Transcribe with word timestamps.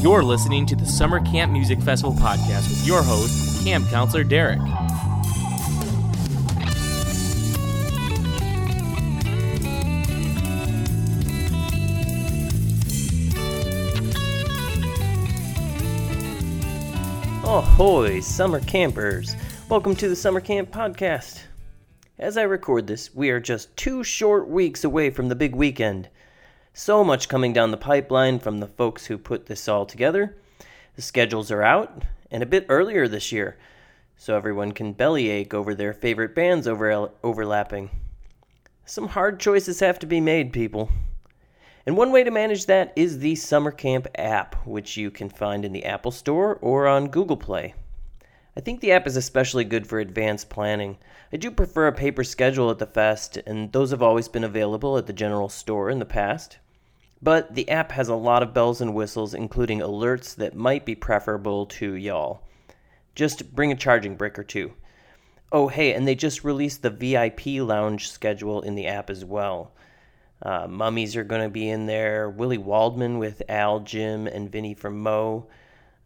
You're 0.00 0.22
listening 0.22 0.64
to 0.66 0.76
the 0.76 0.86
Summer 0.86 1.18
Camp 1.18 1.50
Music 1.50 1.80
Festival 1.80 2.14
podcast 2.14 2.68
with 2.70 2.86
your 2.86 3.02
host, 3.02 3.64
Camp 3.64 3.84
Counselor 3.88 4.22
Derek. 4.22 4.60
Ahoy, 17.42 18.20
summer 18.20 18.60
campers! 18.60 19.34
Welcome 19.68 19.96
to 19.96 20.08
the 20.08 20.14
Summer 20.14 20.40
Camp 20.40 20.70
Podcast. 20.70 21.42
As 22.20 22.36
I 22.36 22.42
record 22.42 22.86
this, 22.86 23.12
we 23.12 23.30
are 23.30 23.40
just 23.40 23.76
two 23.76 24.04
short 24.04 24.48
weeks 24.48 24.84
away 24.84 25.10
from 25.10 25.28
the 25.28 25.34
big 25.34 25.56
weekend. 25.56 26.08
So 26.80 27.02
much 27.02 27.28
coming 27.28 27.52
down 27.52 27.72
the 27.72 27.76
pipeline 27.76 28.38
from 28.38 28.60
the 28.60 28.68
folks 28.68 29.06
who 29.06 29.18
put 29.18 29.46
this 29.46 29.66
all 29.66 29.84
together. 29.84 30.36
The 30.94 31.02
schedules 31.02 31.50
are 31.50 31.60
out, 31.60 32.04
and 32.30 32.40
a 32.40 32.46
bit 32.46 32.66
earlier 32.68 33.08
this 33.08 33.32
year, 33.32 33.56
so 34.16 34.36
everyone 34.36 34.70
can 34.70 34.92
bellyache 34.92 35.52
over 35.52 35.74
their 35.74 35.92
favorite 35.92 36.36
bands 36.36 36.68
over- 36.68 37.10
overlapping. 37.24 37.90
Some 38.86 39.08
hard 39.08 39.40
choices 39.40 39.80
have 39.80 39.98
to 39.98 40.06
be 40.06 40.20
made, 40.20 40.52
people. 40.52 40.88
And 41.84 41.96
one 41.96 42.12
way 42.12 42.22
to 42.22 42.30
manage 42.30 42.66
that 42.66 42.92
is 42.94 43.18
the 43.18 43.34
Summer 43.34 43.72
Camp 43.72 44.06
app, 44.14 44.54
which 44.64 44.96
you 44.96 45.10
can 45.10 45.30
find 45.30 45.64
in 45.64 45.72
the 45.72 45.84
Apple 45.84 46.12
Store 46.12 46.60
or 46.62 46.86
on 46.86 47.08
Google 47.08 47.36
Play. 47.36 47.74
I 48.56 48.60
think 48.60 48.80
the 48.80 48.92
app 48.92 49.08
is 49.08 49.16
especially 49.16 49.64
good 49.64 49.88
for 49.88 49.98
advanced 49.98 50.48
planning. 50.48 50.98
I 51.32 51.38
do 51.38 51.50
prefer 51.50 51.88
a 51.88 51.92
paper 51.92 52.22
schedule 52.22 52.70
at 52.70 52.78
the 52.78 52.86
fest, 52.86 53.36
and 53.36 53.72
those 53.72 53.90
have 53.90 54.00
always 54.00 54.28
been 54.28 54.44
available 54.44 54.96
at 54.96 55.08
the 55.08 55.12
general 55.12 55.48
store 55.48 55.90
in 55.90 55.98
the 55.98 56.04
past. 56.04 56.58
But 57.20 57.54
the 57.54 57.68
app 57.68 57.92
has 57.92 58.08
a 58.08 58.14
lot 58.14 58.42
of 58.42 58.54
bells 58.54 58.80
and 58.80 58.94
whistles, 58.94 59.34
including 59.34 59.80
alerts 59.80 60.34
that 60.36 60.54
might 60.54 60.84
be 60.84 60.94
preferable 60.94 61.66
to 61.66 61.94
y'all. 61.94 62.42
Just 63.14 63.54
bring 63.54 63.72
a 63.72 63.76
charging 63.76 64.16
brick 64.16 64.38
or 64.38 64.44
two. 64.44 64.72
Oh, 65.50 65.68
hey, 65.68 65.94
and 65.94 66.06
they 66.06 66.14
just 66.14 66.44
released 66.44 66.82
the 66.82 66.90
VIP 66.90 67.46
lounge 67.66 68.10
schedule 68.10 68.60
in 68.62 68.74
the 68.74 68.86
app 68.86 69.10
as 69.10 69.24
well. 69.24 69.72
Uh, 70.40 70.68
Mummies 70.68 71.16
are 71.16 71.24
going 71.24 71.42
to 71.42 71.48
be 71.48 71.68
in 71.68 71.86
there. 71.86 72.30
Willie 72.30 72.58
Waldman 72.58 73.18
with 73.18 73.42
Al, 73.48 73.80
Jim, 73.80 74.26
and 74.26 74.52
Vinny 74.52 74.74
from 74.74 75.00
Mo. 75.00 75.48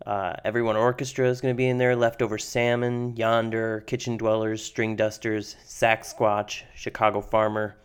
Uh, 0.06 0.34
Everyone 0.44 0.76
Orchestra 0.76 1.28
is 1.28 1.40
going 1.40 1.54
to 1.54 1.56
be 1.56 1.68
in 1.68 1.78
there. 1.78 1.94
Leftover 1.94 2.38
Salmon, 2.38 3.14
Yonder, 3.16 3.80
Kitchen 3.80 4.16
Dwellers, 4.16 4.64
String 4.64 4.96
Dusters, 4.96 5.56
Sack 5.64 6.04
Squatch, 6.04 6.62
Chicago 6.74 7.20
Farmer, 7.20 7.76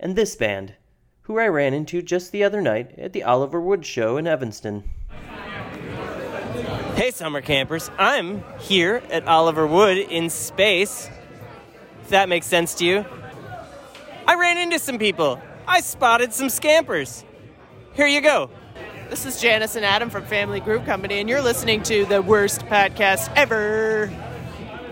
and 0.00 0.16
this 0.16 0.34
band, 0.34 0.74
who 1.24 1.38
I 1.38 1.48
ran 1.48 1.72
into 1.72 2.02
just 2.02 2.32
the 2.32 2.44
other 2.44 2.60
night 2.60 2.98
at 2.98 3.12
the 3.12 3.22
Oliver 3.22 3.60
Wood 3.60 3.84
Show 3.84 4.18
in 4.18 4.26
Evanston. 4.26 4.84
Hey, 6.96 7.10
summer 7.10 7.40
campers. 7.40 7.90
I'm 7.98 8.44
here 8.60 9.02
at 9.10 9.26
Oliver 9.26 9.66
Wood 9.66 9.96
in 9.96 10.28
space. 10.30 11.10
If 12.02 12.10
that 12.10 12.28
makes 12.28 12.46
sense 12.46 12.74
to 12.76 12.84
you. 12.84 13.04
I 14.26 14.34
ran 14.34 14.58
into 14.58 14.78
some 14.78 14.98
people. 14.98 15.40
I 15.66 15.80
spotted 15.80 16.34
some 16.34 16.50
scampers. 16.50 17.24
Here 17.94 18.06
you 18.06 18.20
go. 18.20 18.50
This 19.08 19.24
is 19.24 19.40
Janice 19.40 19.76
and 19.76 19.84
Adam 19.84 20.10
from 20.10 20.24
Family 20.24 20.60
Groove 20.60 20.84
Company, 20.84 21.20
and 21.20 21.28
you're 21.28 21.42
listening 21.42 21.82
to 21.84 22.04
the 22.04 22.20
worst 22.20 22.60
podcast 22.66 23.32
ever. 23.34 24.12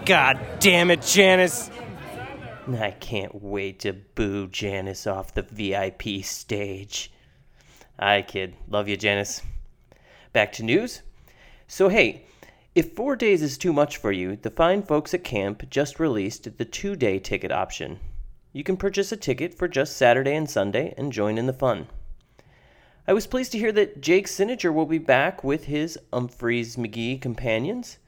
God 0.06 0.41
damn 0.61 0.91
it, 0.91 1.02
Janice. 1.02 1.70
I 2.78 2.92
can't 2.92 3.42
wait 3.42 3.80
to 3.80 3.92
boo 3.92 4.46
Janice 4.46 5.06
off 5.06 5.34
the 5.34 5.42
VIP 5.42 6.24
stage. 6.24 7.11
Hi, 7.98 8.23
kid. 8.23 8.55
Love 8.68 8.89
you, 8.89 8.96
Janice. 8.96 9.42
Back 10.33 10.52
to 10.52 10.62
news. 10.62 11.02
So, 11.67 11.89
hey, 11.89 12.24
if 12.74 12.92
four 12.92 13.17
days 13.17 13.42
is 13.42 13.58
too 13.58 13.73
much 13.73 13.96
for 13.96 14.12
you, 14.12 14.36
the 14.36 14.50
fine 14.50 14.83
folks 14.83 15.12
at 15.12 15.24
camp 15.24 15.68
just 15.70 15.98
released 15.98 16.56
the 16.56 16.64
two 16.64 16.95
day 16.95 17.18
ticket 17.18 17.50
option. 17.50 17.98
You 18.52 18.62
can 18.62 18.77
purchase 18.77 19.11
a 19.11 19.17
ticket 19.17 19.55
for 19.55 19.67
just 19.67 19.96
Saturday 19.96 20.34
and 20.34 20.48
Sunday 20.48 20.94
and 20.96 21.12
join 21.12 21.39
in 21.39 21.46
the 21.46 21.52
fun. 21.52 21.89
I 23.08 23.12
was 23.12 23.27
pleased 23.27 23.50
to 23.52 23.58
hear 23.58 23.73
that 23.73 24.00
Jake 24.00 24.29
Cinninger 24.29 24.73
will 24.73 24.86
be 24.86 24.98
back 24.98 25.42
with 25.42 25.64
his 25.64 25.98
Umphrey's 26.12 26.77
McGee 26.77 27.20
companions. 27.20 27.98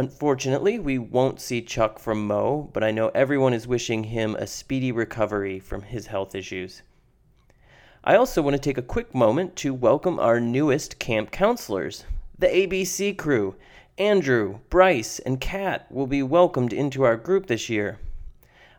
Unfortunately, 0.00 0.78
we 0.78 0.96
won't 0.96 1.42
see 1.42 1.60
Chuck 1.60 1.98
from 1.98 2.26
Mo, 2.26 2.70
but 2.72 2.82
I 2.82 2.90
know 2.90 3.10
everyone 3.14 3.52
is 3.52 3.66
wishing 3.66 4.04
him 4.04 4.34
a 4.34 4.46
speedy 4.46 4.92
recovery 4.92 5.58
from 5.58 5.82
his 5.82 6.06
health 6.06 6.34
issues. 6.34 6.80
I 8.02 8.16
also 8.16 8.40
want 8.40 8.54
to 8.54 8.58
take 8.58 8.78
a 8.78 8.92
quick 8.96 9.14
moment 9.14 9.56
to 9.56 9.74
welcome 9.74 10.18
our 10.18 10.40
newest 10.40 10.98
camp 10.98 11.30
counselors. 11.30 12.06
The 12.38 12.46
ABC 12.46 13.18
crew, 13.18 13.56
Andrew, 13.98 14.60
Bryce, 14.70 15.18
and 15.18 15.38
Kat, 15.38 15.86
will 15.92 16.06
be 16.06 16.22
welcomed 16.22 16.72
into 16.72 17.02
our 17.02 17.18
group 17.18 17.44
this 17.44 17.68
year. 17.68 17.98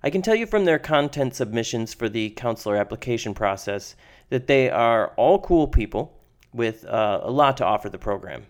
I 0.01 0.09
can 0.09 0.23
tell 0.23 0.33
you 0.33 0.47
from 0.47 0.65
their 0.65 0.79
content 0.79 1.35
submissions 1.35 1.93
for 1.93 2.09
the 2.09 2.31
counselor 2.31 2.77
application 2.77 3.35
process 3.35 3.95
that 4.31 4.47
they 4.47 4.71
are 4.71 5.09
all 5.17 5.37
cool 5.37 5.67
people 5.67 6.17
with 6.51 6.83
uh, 6.85 7.19
a 7.21 7.29
lot 7.29 7.57
to 7.57 7.65
offer 7.65 7.89
the 7.89 7.99
program. 7.99 8.47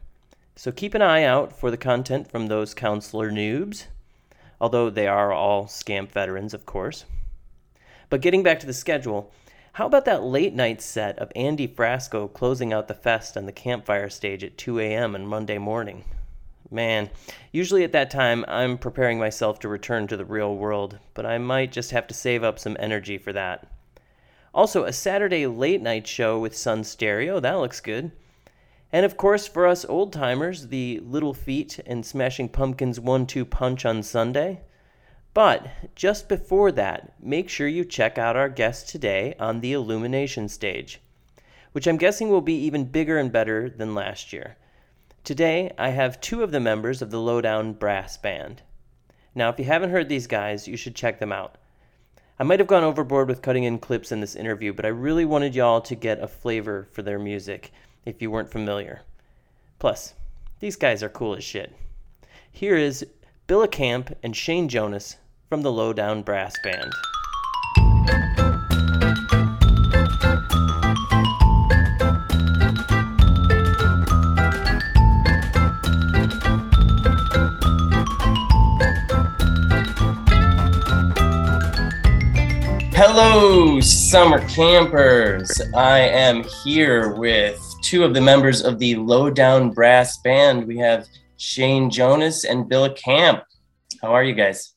So 0.62 0.72
keep 0.72 0.94
an 0.94 1.02
eye 1.02 1.24
out 1.24 1.60
for 1.60 1.72
the 1.72 1.76
content 1.76 2.30
from 2.30 2.46
those 2.46 2.76
counselor 2.76 3.32
noobs, 3.32 3.86
although 4.60 4.92
they 4.92 5.08
are 5.08 5.34
all 5.34 5.68
scamp 5.68 6.12
veterans, 6.12 6.54
of 6.54 6.68
course. 6.68 7.06
But 8.12 8.22
getting 8.22 8.44
back 8.44 8.60
to 8.60 8.68
the 8.68 8.72
schedule, 8.72 9.32
how 9.74 9.88
about 9.88 10.06
that 10.06 10.22
late 10.22 10.54
night 10.54 10.80
set 10.80 11.18
of 11.18 11.32
Andy 11.36 11.68
Frasco 11.68 12.32
closing 12.32 12.72
out 12.72 12.88
the 12.88 12.94
fest 12.94 13.36
on 13.36 13.48
the 13.48 13.52
campfire 13.52 14.08
stage 14.08 14.44
at 14.44 14.60
2 14.60 14.80
a.m. 14.82 15.16
on 15.16 15.26
Monday 15.26 15.58
morning? 15.58 16.04
Man, 16.70 17.10
usually 17.52 17.84
at 17.84 17.94
that 17.94 18.12
time 18.12 18.46
I'm 18.48 18.78
preparing 18.78 19.18
myself 19.18 19.58
to 19.62 19.68
return 19.68 20.06
to 20.10 20.16
the 20.16 20.26
real 20.26 20.56
world, 20.56 21.00
but 21.16 21.26
I 21.26 21.40
might 21.40 21.72
just 21.72 21.90
have 21.90 22.06
to 22.06 22.14
save 22.14 22.44
up 22.44 22.60
some 22.60 22.78
energy 22.80 23.18
for 23.18 23.34
that. 23.34 23.66
Also, 24.54 24.84
a 24.84 24.94
Saturday 24.94 25.48
late 25.48 25.82
night 25.82 26.06
show 26.06 26.38
with 26.38 26.56
Sun 26.56 26.84
Stereo, 26.84 27.40
that 27.40 27.54
looks 27.54 27.82
good. 27.82 28.12
And 28.94 29.06
of 29.06 29.16
course, 29.16 29.48
for 29.48 29.66
us 29.66 29.86
old 29.86 30.12
timers, 30.12 30.68
the 30.68 31.00
Little 31.00 31.34
Feat 31.34 31.80
and 31.86 32.06
Smashing 32.06 32.50
Pumpkins 32.50 33.00
1 33.00 33.26
2 33.26 33.46
Punch 33.46 33.86
on 33.86 34.04
Sunday. 34.04 34.62
But 35.34 35.68
just 35.96 36.28
before 36.28 36.74
that, 36.74 37.14
make 37.22 37.48
sure 37.48 37.70
you 37.70 37.86
check 37.86 38.18
out 38.18 38.36
our 38.36 38.50
guest 38.50 38.90
today 38.90 39.34
on 39.40 39.62
the 39.62 39.72
Illumination 39.72 40.50
stage, 40.50 41.00
which 41.72 41.88
I'm 41.88 41.96
guessing 41.96 42.30
will 42.30 42.42
be 42.42 42.56
even 42.66 42.84
bigger 42.84 43.18
and 43.18 43.32
better 43.32 43.70
than 43.70 43.96
last 43.96 44.34
year. 44.34 44.58
Today, 45.24 45.72
I 45.78 45.90
have 45.90 46.20
two 46.20 46.44
of 46.44 46.52
the 46.52 46.60
members 46.60 47.02
of 47.02 47.12
the 47.12 47.20
Lowdown 47.20 47.72
Brass 47.72 48.18
Band. 48.18 48.62
Now, 49.34 49.48
if 49.48 49.58
you 49.58 49.64
haven't 49.64 49.92
heard 49.92 50.10
these 50.10 50.28
guys, 50.28 50.68
you 50.68 50.76
should 50.76 50.96
check 50.96 51.20
them 51.20 51.32
out. 51.32 51.56
I 52.38 52.44
might 52.44 52.60
have 52.60 52.68
gone 52.68 52.84
overboard 52.84 53.30
with 53.30 53.42
cutting 53.42 53.64
in 53.64 53.80
clips 53.80 54.12
in 54.12 54.20
this 54.20 54.36
interview, 54.36 54.74
but 54.74 54.84
I 54.84 54.90
really 54.90 55.24
wanted 55.24 55.56
y'all 55.56 55.80
to 55.80 55.96
get 55.96 56.22
a 56.22 56.28
flavor 56.28 56.90
for 56.92 57.04
their 57.04 57.20
music 57.20 57.72
if 58.06 58.22
you 58.22 58.32
weren't 58.32 58.52
familiar. 58.52 59.02
Plus, 59.80 60.14
these 60.60 60.76
guys 60.76 61.02
are 61.04 61.10
cool 61.10 61.36
as 61.36 61.44
shit. 61.44 61.74
Here 62.52 62.76
is 62.76 63.06
Billa 63.48 63.70
Camp 63.70 64.16
and 64.24 64.36
Shane 64.36 64.70
Jonas 64.70 65.18
from 65.50 65.62
the 65.62 65.72
Lowdown 65.72 66.22
Brass 66.22 66.56
Band. 66.64 66.92
Hello, 82.94 83.80
summer 83.80 84.48
campers. 84.48 85.60
I 85.76 86.00
am 86.00 86.44
here 86.64 87.14
with 87.16 87.71
two 87.92 88.06
of 88.06 88.14
the 88.14 88.22
members 88.22 88.64
of 88.64 88.80
the 88.80 88.96
Lowdown 88.96 89.70
Brass 89.72 90.18
Band. 90.20 90.66
We 90.66 90.78
have 90.78 91.06
Shane 91.36 91.90
Jonas 91.90 92.46
and 92.46 92.64
Billa 92.64 92.96
Camp. 92.96 93.44
How 94.02 94.14
are 94.14 94.24
you 94.24 94.34
guys? 94.34 94.74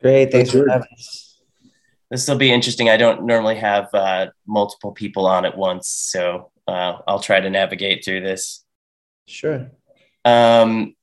Great. 0.00 0.32
Thanks 0.32 0.50
for 0.50 0.66
having 0.66 0.88
us. 0.96 1.42
This 2.10 2.26
will 2.26 2.38
be 2.38 2.50
interesting. 2.50 2.88
I 2.88 2.96
don't 2.96 3.24
normally 3.26 3.56
have 3.56 3.90
uh, 3.92 4.28
multiple 4.46 4.92
people 4.92 5.26
on 5.26 5.44
at 5.44 5.58
once, 5.58 5.90
so 5.90 6.52
uh, 6.66 7.00
I'll 7.06 7.20
try 7.20 7.38
to 7.38 7.50
navigate 7.50 8.02
through 8.02 8.22
this. 8.22 8.64
Sure. 9.26 9.70
Um, 10.24 10.94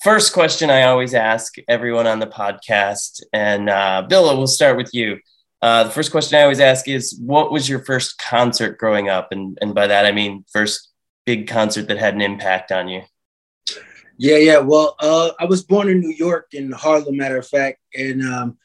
first 0.00 0.32
question 0.32 0.70
I 0.70 0.84
always 0.84 1.14
ask 1.14 1.56
everyone 1.66 2.06
on 2.06 2.20
the 2.20 2.28
podcast, 2.28 3.24
and 3.32 3.68
uh, 3.68 4.06
Bill, 4.08 4.36
we'll 4.38 4.46
start 4.46 4.76
with 4.76 4.94
you. 4.94 5.18
Uh, 5.60 5.82
the 5.82 5.90
first 5.90 6.12
question 6.12 6.38
I 6.38 6.42
always 6.42 6.60
ask 6.60 6.86
is, 6.86 7.18
what 7.20 7.50
was 7.50 7.68
your 7.68 7.84
first 7.84 8.18
concert 8.18 8.78
growing 8.78 9.08
up? 9.08 9.32
And, 9.32 9.58
and 9.60 9.74
by 9.74 9.88
that, 9.88 10.06
I 10.06 10.12
mean 10.12 10.44
first 10.52 10.87
big 11.28 11.46
concert 11.46 11.88
that 11.88 11.98
had 11.98 12.14
an 12.14 12.22
impact 12.22 12.72
on 12.72 12.88
you. 12.88 13.02
Yeah, 14.16 14.38
yeah. 14.38 14.58
Well, 14.60 14.96
uh, 14.98 15.32
I 15.38 15.44
was 15.44 15.62
born 15.62 15.90
in 15.90 16.00
New 16.00 16.14
York, 16.14 16.46
in 16.52 16.72
Harlem, 16.72 17.18
matter 17.18 17.36
of 17.36 17.46
fact. 17.46 17.80
And 17.94 18.22
um, 18.22 18.56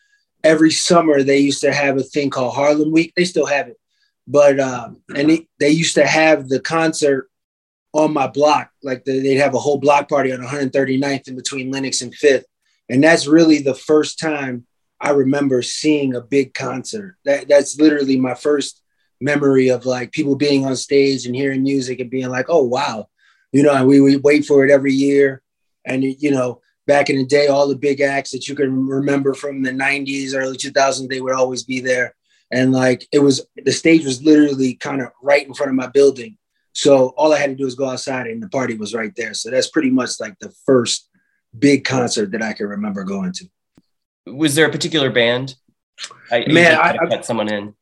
every 0.45 0.71
summer 0.71 1.23
they 1.23 1.39
used 1.39 1.59
to 1.63 1.73
have 1.73 1.97
a 1.97 2.03
thing 2.03 2.29
called 2.29 2.55
Harlem 2.55 2.93
Week. 2.93 3.11
They 3.17 3.25
still 3.25 3.45
have 3.47 3.67
it. 3.67 3.77
But, 4.27 4.61
um, 4.61 5.01
and 5.13 5.29
they, 5.29 5.47
they 5.59 5.71
used 5.71 5.95
to 5.95 6.07
have 6.07 6.47
the 6.47 6.61
concert 6.61 7.29
on 7.91 8.13
my 8.13 8.27
block. 8.27 8.71
Like 8.81 9.03
the, 9.03 9.19
they'd 9.19 9.35
have 9.35 9.55
a 9.55 9.59
whole 9.59 9.77
block 9.77 10.07
party 10.07 10.31
on 10.31 10.39
139th 10.39 11.27
in 11.27 11.35
between 11.35 11.69
Lenox 11.69 11.99
and 12.01 12.15
Fifth, 12.15 12.45
and 12.87 13.03
that's 13.03 13.27
really 13.27 13.59
the 13.59 13.75
first 13.75 14.19
time 14.19 14.65
I 15.01 15.09
remember 15.09 15.61
seeing 15.61 16.15
a 16.15 16.21
big 16.21 16.53
concert. 16.53 17.17
That 17.25 17.49
that's 17.49 17.77
literally 17.77 18.17
my 18.17 18.35
first 18.35 18.82
memory 19.23 19.69
of 19.69 19.85
like 19.85 20.11
people 20.11 20.35
being 20.35 20.65
on 20.65 20.75
stage 20.75 21.25
and 21.25 21.35
hearing 21.35 21.63
music 21.63 21.99
and 21.99 22.09
being 22.09 22.29
like, 22.29 22.45
oh 22.49 22.63
wow, 22.63 23.07
you 23.51 23.63
know. 23.63 23.73
And 23.73 23.87
we 23.87 24.01
we 24.01 24.17
wait 24.17 24.45
for 24.45 24.65
it 24.65 24.71
every 24.71 24.93
year, 24.93 25.41
and 25.85 26.03
you 26.03 26.31
know. 26.31 26.61
Back 26.85 27.09
in 27.09 27.15
the 27.15 27.25
day, 27.25 27.47
all 27.47 27.69
the 27.69 27.77
big 27.77 28.01
acts 28.01 28.31
that 28.31 28.49
you 28.49 28.55
can 28.55 28.85
remember 28.85 29.33
from 29.33 29.63
the 29.63 29.71
90s, 29.71 30.35
early 30.35 30.57
2000s, 30.57 31.07
they 31.07 31.21
would 31.21 31.33
always 31.33 31.63
be 31.63 31.79
there. 31.79 32.13
And 32.51 32.73
like 32.73 33.07
it 33.13 33.19
was, 33.19 33.47
the 33.55 33.71
stage 33.71 34.03
was 34.03 34.21
literally 34.21 34.75
kind 34.75 35.01
of 35.01 35.07
right 35.21 35.47
in 35.47 35.53
front 35.53 35.69
of 35.69 35.77
my 35.77 35.87
building 35.87 36.37
so 36.73 37.09
all 37.09 37.33
I 37.33 37.39
had 37.39 37.51
to 37.51 37.55
do 37.55 37.65
was 37.65 37.75
go 37.75 37.89
outside 37.89 38.27
and 38.27 38.41
the 38.41 38.49
party 38.49 38.75
was 38.75 38.93
right 38.93 39.13
there. 39.15 39.33
So 39.33 39.51
that's 39.51 39.69
pretty 39.69 39.91
much 39.91 40.19
like 40.19 40.37
the 40.39 40.51
first 40.65 41.09
big 41.57 41.85
concert 41.85 42.31
that 42.31 42.41
I 42.41 42.53
can 42.53 42.67
remember 42.67 43.03
going 43.03 43.31
to. 43.33 43.49
Was 44.33 44.55
there 44.55 44.65
a 44.65 44.71
particular 44.71 45.11
band? 45.11 45.55
I, 46.31 46.45
man, 46.47 46.79
I, 46.79 46.97
I 46.99 47.07
cut 47.07 47.25
someone 47.25 47.51
in. 47.51 47.75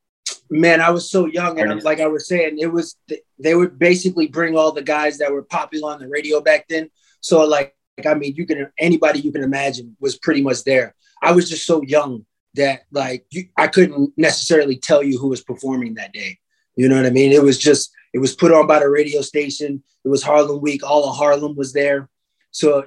Man, 0.53 0.81
I 0.81 0.89
was 0.89 1.09
so 1.09 1.27
young, 1.27 1.59
and 1.59 1.81
like 1.81 2.01
I 2.01 2.07
was 2.07 2.27
saying, 2.27 2.59
it 2.59 2.71
was 2.71 2.97
they 3.39 3.55
would 3.55 3.79
basically 3.79 4.27
bring 4.27 4.57
all 4.57 4.73
the 4.73 4.81
guys 4.81 5.17
that 5.19 5.31
were 5.31 5.43
popular 5.43 5.93
on 5.93 5.99
the 5.99 6.09
radio 6.09 6.41
back 6.41 6.67
then. 6.67 6.89
So 7.21 7.45
like, 7.45 7.75
I 8.05 8.13
mean, 8.15 8.35
you 8.35 8.45
can 8.45 8.69
anybody 8.77 9.19
you 9.19 9.31
can 9.31 9.43
imagine 9.43 9.95
was 9.99 10.17
pretty 10.17 10.41
much 10.41 10.63
there. 10.65 10.93
I 11.21 11.31
was 11.31 11.49
just 11.49 11.65
so 11.65 11.81
young 11.83 12.25
that 12.55 12.81
like 12.91 13.25
you, 13.29 13.45
I 13.57 13.67
couldn't 13.67 14.13
necessarily 14.17 14.75
tell 14.75 15.01
you 15.01 15.17
who 15.17 15.29
was 15.29 15.41
performing 15.41 15.93
that 15.95 16.11
day. 16.11 16.37
You 16.75 16.89
know 16.89 16.97
what 16.97 17.05
I 17.05 17.11
mean? 17.11 17.31
It 17.31 17.43
was 17.43 17.57
just 17.57 17.91
it 18.13 18.19
was 18.19 18.35
put 18.35 18.51
on 18.51 18.67
by 18.67 18.79
the 18.79 18.89
radio 18.89 19.21
station. 19.21 19.81
It 20.03 20.09
was 20.09 20.21
Harlem 20.21 20.61
Week. 20.61 20.83
All 20.83 21.09
of 21.09 21.15
Harlem 21.15 21.55
was 21.55 21.71
there. 21.71 22.09
So 22.51 22.85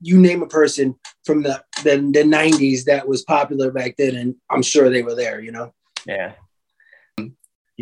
you 0.00 0.18
name 0.20 0.42
a 0.42 0.46
person 0.46 0.94
from 1.24 1.42
the, 1.42 1.62
the, 1.82 1.96
the 1.96 2.24
90s 2.24 2.84
that 2.84 3.06
was 3.06 3.22
popular 3.22 3.70
back 3.70 3.96
then, 3.96 4.16
and 4.16 4.34
I'm 4.50 4.62
sure 4.62 4.90
they 4.90 5.02
were 5.02 5.14
there, 5.14 5.40
you 5.40 5.52
know? 5.52 5.72
Yeah. 6.06 6.32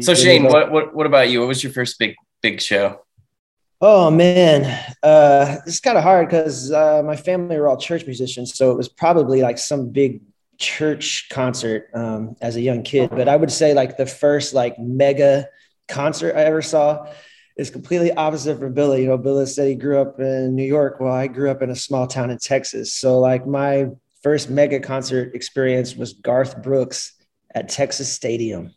So 0.01 0.15
Shane, 0.15 0.45
what, 0.45 0.73
what, 0.73 0.95
what 0.95 1.07
about 1.07 1.31
you? 1.31 1.41
What 1.41 1.49
was 1.49 1.63
your 1.63 1.73
first 1.73 1.99
big, 1.99 2.15
big 2.43 2.61
show? 2.61 3.01
Oh 3.81 4.11
man, 4.11 4.65
uh, 5.03 5.57
it's 5.67 5.81
kind 5.81 5.99
of 5.99 6.05
hard 6.05 6.29
because 6.29 6.73
uh, 6.73 7.03
my 7.03 7.17
family 7.17 7.59
were 7.59 7.69
all 7.69 7.77
church 7.77 8.07
musicians, 8.07 8.55
so 8.55 8.71
it 8.71 8.77
was 8.77 8.89
probably 8.89 9.43
like 9.43 9.59
some 9.59 9.91
big 9.91 10.23
church 10.59 11.29
concert 11.31 11.91
um, 11.93 12.35
as 12.41 12.57
a 12.57 12.61
young 12.61 12.83
kid. 12.83 13.11
But 13.11 13.29
I 13.29 13.37
would 13.37 13.53
say 13.53 13.75
like 13.75 13.97
the 13.97 14.07
first 14.07 14.55
like 14.55 14.79
mega 14.79 15.49
concert 15.87 16.35
I 16.35 16.45
ever 16.45 16.63
saw 16.63 17.07
is 17.57 17.71
completely 17.71 18.13
opposite 18.13 18.59
from 18.59 18.73
Billy. 18.73 19.03
You 19.03 19.09
know, 19.09 19.19
Billy 19.19 19.47
said 19.47 19.69
he 19.69 19.75
grew 19.75 20.01
up 20.01 20.19
in 20.19 20.55
New 20.55 20.65
York. 20.65 20.99
Well, 20.99 21.13
I 21.13 21.27
grew 21.27 21.51
up 21.51 21.63
in 21.63 21.71
a 21.71 21.77
small 21.77 22.07
town 22.07 22.31
in 22.31 22.39
Texas. 22.39 22.93
So 22.95 23.21
like 23.21 23.47
my 23.47 23.89
first 24.23 24.49
mega 24.49 24.81
concert 24.81 25.35
experience 25.35 25.95
was 25.95 26.15
Garth 26.15 26.63
Brooks 26.63 27.13
at 27.55 27.69
Texas 27.69 28.11
Stadium. 28.11 28.73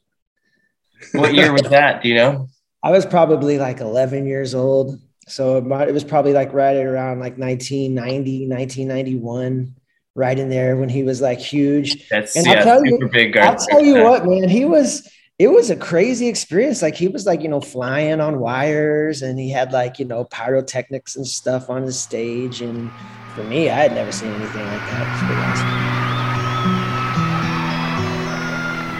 What 1.13 1.33
year 1.33 1.51
was 1.51 1.63
that? 1.63 2.01
Do 2.01 2.09
you 2.09 2.15
know? 2.15 2.47
I 2.83 2.91
was 2.91 3.05
probably 3.05 3.57
like 3.57 3.79
11 3.79 4.25
years 4.25 4.55
old. 4.55 4.99
So 5.27 5.57
it 5.57 5.93
was 5.93 6.03
probably 6.03 6.33
like 6.33 6.53
right 6.53 6.77
around 6.77 7.19
like 7.19 7.37
1990, 7.37 8.47
1991, 8.47 9.75
right 10.15 10.39
in 10.39 10.49
there 10.49 10.77
when 10.77 10.87
he 10.89 11.03
was 11.03 11.21
like 11.21 11.39
huge. 11.39 12.07
That's 12.09 12.35
and 12.35 12.45
yeah, 12.45 12.59
I'll 12.59 12.63
tell 12.63 12.85
you, 12.85 13.09
big 13.11 13.35
I'll 13.35 13.55
tell 13.55 13.83
you 13.83 14.03
what, 14.03 14.25
man, 14.25 14.47
he 14.47 14.63
was 14.63 15.09
it 15.39 15.49
was 15.49 15.69
a 15.69 15.75
crazy 15.75 16.27
experience. 16.27 16.81
Like 16.81 16.95
he 16.95 17.07
was 17.07 17.27
like, 17.27 17.41
you 17.41 17.49
know, 17.49 17.61
flying 17.61 18.19
on 18.21 18.39
wires 18.39 19.21
and 19.21 19.37
he 19.37 19.51
had 19.51 19.71
like, 19.71 19.99
you 19.99 20.05
know, 20.05 20.23
pyrotechnics 20.23 21.15
and 21.15 21.27
stuff 21.27 21.69
on 21.69 21.83
his 21.83 21.99
stage. 21.99 22.61
And 22.61 22.89
for 23.35 23.43
me, 23.43 23.69
I 23.69 23.75
had 23.75 23.93
never 23.93 24.11
seen 24.11 24.33
anything 24.33 24.65
like 24.65 24.79
that. 24.79 25.05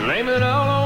Blame 0.03 0.29
it 0.29 0.43
all 0.43 0.67
on 0.67 0.67
my 0.67 0.71
roots. 0.71 0.76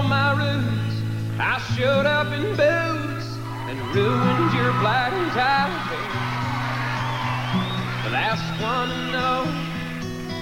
I 1.42 1.58
showed 1.76 2.06
up 2.06 2.28
in 2.28 2.44
boots 2.56 3.28
and 3.68 3.96
ruined 3.96 4.54
your 4.54 4.72
black 4.80 5.12
tie. 5.34 5.72
The 8.04 8.12
last 8.12 8.62
one 8.62 8.90
to 8.90 9.12
know 9.12 9.72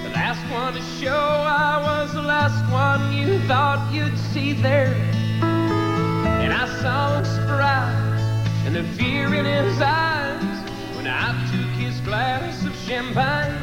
the 0.04 0.10
last 0.10 0.42
one 0.52 0.74
to 0.74 0.82
show 1.00 1.16
I 1.16 1.80
was 1.82 2.12
the 2.12 2.20
last 2.22 2.70
one 2.70 3.12
you 3.14 3.38
thought 3.48 3.90
you'd 3.92 4.18
see 4.18 4.52
there. 4.52 4.94
And 5.42 6.52
I 6.52 6.66
saw 6.82 7.22
surprise 7.22 8.46
and 8.66 8.76
the 8.76 8.84
fear 8.98 9.32
in 9.34 9.46
his 9.46 9.80
eyes 9.80 10.70
when 10.96 11.06
I 11.06 11.32
took 11.50 11.70
his 11.80 11.98
glass 12.00 12.62
of 12.64 12.76
champagne. 12.76 13.54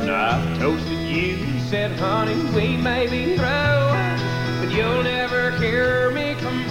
And 0.00 0.10
I 0.10 0.58
toasted 0.58 0.98
you, 0.98 1.60
said, 1.68 1.98
honey, 1.98 2.36
we 2.54 2.76
may 2.76 3.06
be 3.06 3.36
through, 3.36 3.87
but 4.60 4.70
you'll 4.72 5.02
never 5.02 5.52
hear 5.52 6.10
me 6.10 6.34
complain. 6.34 6.66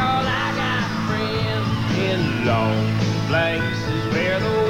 Cause 0.00 0.26
I 0.26 0.52
got 0.56 0.84
friends 1.06 1.98
in 1.98 2.46
long 2.46 2.98
places 3.28 4.14
where 4.14 4.40
the 4.40 4.68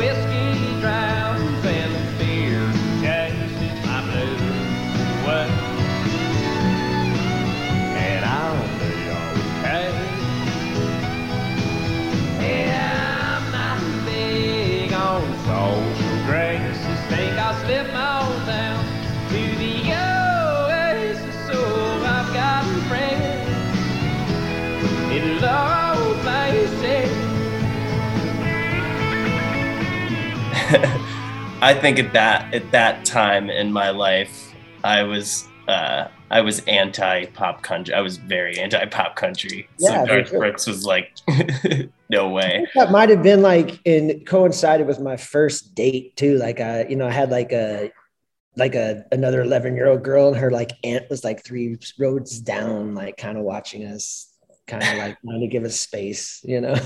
I 31.62 31.74
think 31.80 31.98
at 31.98 32.12
that 32.12 32.52
at 32.54 32.70
that 32.72 33.06
time 33.06 33.48
in 33.48 33.72
my 33.72 33.88
life, 33.88 34.52
I 34.84 35.02
was 35.02 35.48
uh, 35.66 36.08
I 36.30 36.42
was 36.42 36.60
anti 36.66 37.24
pop 37.26 37.62
country. 37.62 37.94
I 37.94 38.02
was 38.02 38.18
very 38.18 38.58
anti 38.58 38.84
pop 38.86 39.16
country. 39.16 39.66
Yeah, 39.78 40.02
so 40.02 40.06
Garth 40.06 40.28
sure. 40.28 40.40
Brooks 40.40 40.66
was 40.66 40.84
like, 40.84 41.10
no 42.10 42.28
way. 42.28 42.66
That 42.74 42.90
might 42.90 43.08
have 43.08 43.22
been 43.22 43.40
like 43.40 43.80
in 43.86 44.24
coincided 44.26 44.86
with 44.86 45.00
my 45.00 45.16
first 45.16 45.74
date 45.74 46.14
too. 46.16 46.36
Like 46.36 46.60
I, 46.60 46.84
you 46.84 46.96
know, 46.96 47.06
I 47.06 47.12
had 47.12 47.30
like 47.30 47.52
a 47.52 47.90
like 48.56 48.74
a 48.74 49.06
another 49.10 49.40
11 49.40 49.74
year 49.74 49.88
old 49.88 50.02
girl 50.02 50.28
and 50.28 50.36
her 50.36 50.50
like 50.50 50.72
aunt 50.84 51.08
was 51.08 51.24
like 51.24 51.44
three 51.44 51.78
roads 51.98 52.40
down, 52.40 52.94
like 52.94 53.16
kind 53.16 53.38
of 53.38 53.44
watching 53.44 53.86
us, 53.86 54.30
kind 54.66 54.82
of 54.82 54.98
like 54.98 55.16
trying 55.24 55.40
to 55.40 55.46
give 55.46 55.64
us 55.64 55.80
space, 55.80 56.42
you 56.44 56.60
know. 56.60 56.76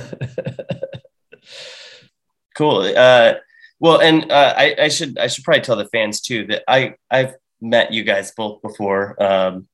cool. 2.54 2.82
Uh 2.96 3.34
well, 3.82 4.00
and 4.00 4.30
uh, 4.30 4.54
I, 4.56 4.76
I, 4.82 4.88
should 4.88 5.18
I 5.18 5.26
should 5.26 5.42
probably 5.42 5.62
tell 5.62 5.74
the 5.74 5.88
fans 5.88 6.20
too 6.20 6.46
that 6.46 6.62
I 6.68 6.94
I've 7.10 7.34
met 7.60 7.92
you 7.92 8.04
guys 8.04 8.30
both 8.30 8.62
before. 8.62 9.20
Um, 9.20 9.66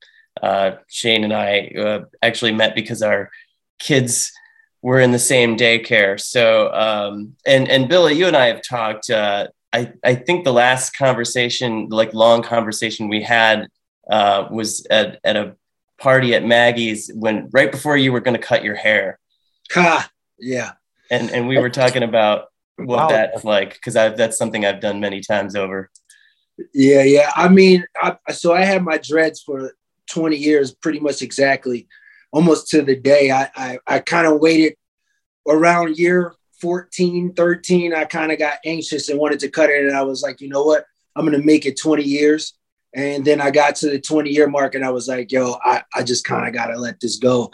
uh, 0.42 0.76
Shane 0.88 1.24
and 1.24 1.32
I 1.34 1.74
uh, 1.78 2.04
actually 2.22 2.52
met 2.52 2.74
because 2.74 3.02
our 3.02 3.30
kids 3.78 4.32
were 4.80 4.98
in 4.98 5.12
the 5.12 5.18
same 5.18 5.58
daycare. 5.58 6.18
So 6.18 6.72
um, 6.72 7.36
and 7.46 7.68
and 7.68 7.86
Billy, 7.86 8.14
you 8.14 8.26
and 8.26 8.36
I 8.36 8.46
have 8.46 8.62
talked. 8.62 9.10
Uh, 9.10 9.48
I 9.74 9.92
I 10.02 10.14
think 10.14 10.46
the 10.46 10.54
last 10.54 10.96
conversation, 10.96 11.90
like 11.90 12.14
long 12.14 12.42
conversation 12.42 13.08
we 13.08 13.22
had, 13.22 13.68
uh, 14.10 14.48
was 14.50 14.86
at 14.88 15.20
at 15.22 15.36
a 15.36 15.54
party 15.98 16.34
at 16.34 16.46
Maggie's 16.46 17.10
when 17.14 17.50
right 17.52 17.70
before 17.70 17.98
you 17.98 18.12
were 18.12 18.20
going 18.20 18.40
to 18.40 18.42
cut 18.42 18.64
your 18.64 18.76
hair. 18.76 19.18
Ha! 19.72 20.10
Yeah. 20.38 20.72
And 21.10 21.30
and 21.30 21.46
we 21.46 21.58
were 21.58 21.68
talking 21.68 22.02
about 22.02 22.46
what 22.78 22.98
wow. 22.98 23.08
that's 23.08 23.44
like 23.44 23.74
because 23.74 23.96
I've 23.96 24.16
that's 24.16 24.38
something 24.38 24.64
I've 24.64 24.80
done 24.80 25.00
many 25.00 25.20
times 25.20 25.56
over. 25.56 25.90
Yeah, 26.72 27.02
yeah. 27.02 27.30
I 27.36 27.48
mean, 27.48 27.84
I, 28.00 28.16
so 28.32 28.52
I 28.52 28.64
had 28.64 28.82
my 28.82 28.98
dreads 28.98 29.42
for 29.42 29.72
20 30.10 30.36
years, 30.36 30.74
pretty 30.74 31.00
much 31.00 31.22
exactly, 31.22 31.88
almost 32.32 32.68
to 32.68 32.82
the 32.82 32.96
day. 32.96 33.30
I 33.30 33.50
I, 33.56 33.78
I 33.86 33.98
kind 33.98 34.26
of 34.26 34.40
waited 34.40 34.74
around 35.48 35.98
year 35.98 36.34
14, 36.60 37.34
13. 37.34 37.94
I 37.94 38.04
kind 38.04 38.32
of 38.32 38.38
got 38.38 38.58
anxious 38.64 39.08
and 39.08 39.18
wanted 39.18 39.40
to 39.40 39.50
cut 39.50 39.70
it, 39.70 39.84
and 39.84 39.96
I 39.96 40.02
was 40.02 40.22
like, 40.22 40.40
you 40.40 40.48
know 40.48 40.64
what? 40.64 40.84
I'm 41.16 41.24
gonna 41.24 41.38
make 41.38 41.66
it 41.66 41.80
20 41.80 42.02
years. 42.02 42.54
And 42.94 43.22
then 43.24 43.40
I 43.40 43.50
got 43.50 43.76
to 43.76 43.90
the 43.90 44.00
20 44.00 44.30
year 44.30 44.48
mark, 44.48 44.74
and 44.74 44.84
I 44.84 44.90
was 44.90 45.08
like, 45.08 45.30
yo, 45.30 45.56
I, 45.64 45.82
I 45.94 46.02
just 46.02 46.24
kind 46.24 46.46
of 46.46 46.54
gotta 46.54 46.78
let 46.78 47.00
this 47.00 47.16
go, 47.16 47.52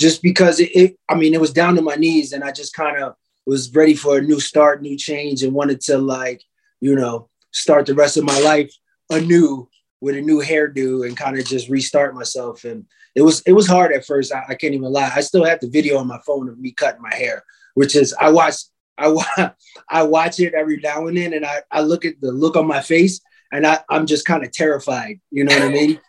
just 0.00 0.20
because 0.20 0.58
it, 0.58 0.70
it. 0.74 0.96
I 1.08 1.14
mean, 1.14 1.32
it 1.32 1.40
was 1.40 1.52
down 1.52 1.76
to 1.76 1.82
my 1.82 1.94
knees, 1.94 2.32
and 2.32 2.42
I 2.42 2.50
just 2.50 2.74
kind 2.74 3.00
of 3.00 3.14
was 3.46 3.74
ready 3.74 3.94
for 3.94 4.18
a 4.18 4.22
new 4.22 4.40
start, 4.40 4.82
new 4.82 4.96
change, 4.96 5.42
and 5.42 5.52
wanted 5.52 5.80
to 5.82 5.98
like, 5.98 6.42
you 6.80 6.94
know, 6.94 7.28
start 7.52 7.86
the 7.86 7.94
rest 7.94 8.16
of 8.16 8.24
my 8.24 8.38
life 8.40 8.72
anew 9.10 9.68
with 10.00 10.16
a 10.16 10.20
new 10.20 10.42
hairdo 10.42 11.06
and 11.06 11.16
kind 11.16 11.38
of 11.38 11.44
just 11.44 11.68
restart 11.68 12.14
myself. 12.14 12.64
And 12.64 12.84
it 13.14 13.22
was 13.22 13.42
it 13.46 13.52
was 13.52 13.66
hard 13.66 13.92
at 13.92 14.04
first. 14.04 14.32
I, 14.32 14.44
I, 14.50 14.54
can't 14.54 14.74
even 14.74 14.92
lie. 14.92 15.12
I 15.14 15.20
still 15.20 15.44
have 15.44 15.60
the 15.60 15.68
video 15.68 15.98
on 15.98 16.06
my 16.06 16.18
phone 16.26 16.48
of 16.48 16.58
me 16.58 16.72
cutting 16.72 17.02
my 17.02 17.14
hair, 17.14 17.44
which 17.74 17.94
is 17.96 18.14
I 18.20 18.30
watch 18.30 18.56
I 18.98 19.52
I 19.88 20.02
watch 20.02 20.40
it 20.40 20.54
every 20.54 20.78
now 20.78 21.06
and 21.06 21.16
then, 21.16 21.32
and 21.32 21.44
I, 21.44 21.62
I 21.70 21.80
look 21.80 22.04
at 22.04 22.20
the 22.20 22.32
look 22.32 22.56
on 22.56 22.66
my 22.66 22.80
face, 22.80 23.20
and 23.52 23.66
I, 23.66 23.80
I'm 23.88 24.06
just 24.06 24.26
kind 24.26 24.44
of 24.44 24.52
terrified. 24.52 25.20
You 25.30 25.44
know 25.44 25.54
what 25.54 25.64
I 25.64 25.68
mean? 25.68 26.00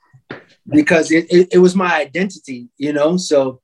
Because 0.67 1.11
it, 1.11 1.27
it, 1.29 1.49
it 1.53 1.57
was 1.59 1.75
my 1.75 1.95
identity, 1.95 2.69
you 2.77 2.93
know. 2.93 3.17
So, 3.17 3.61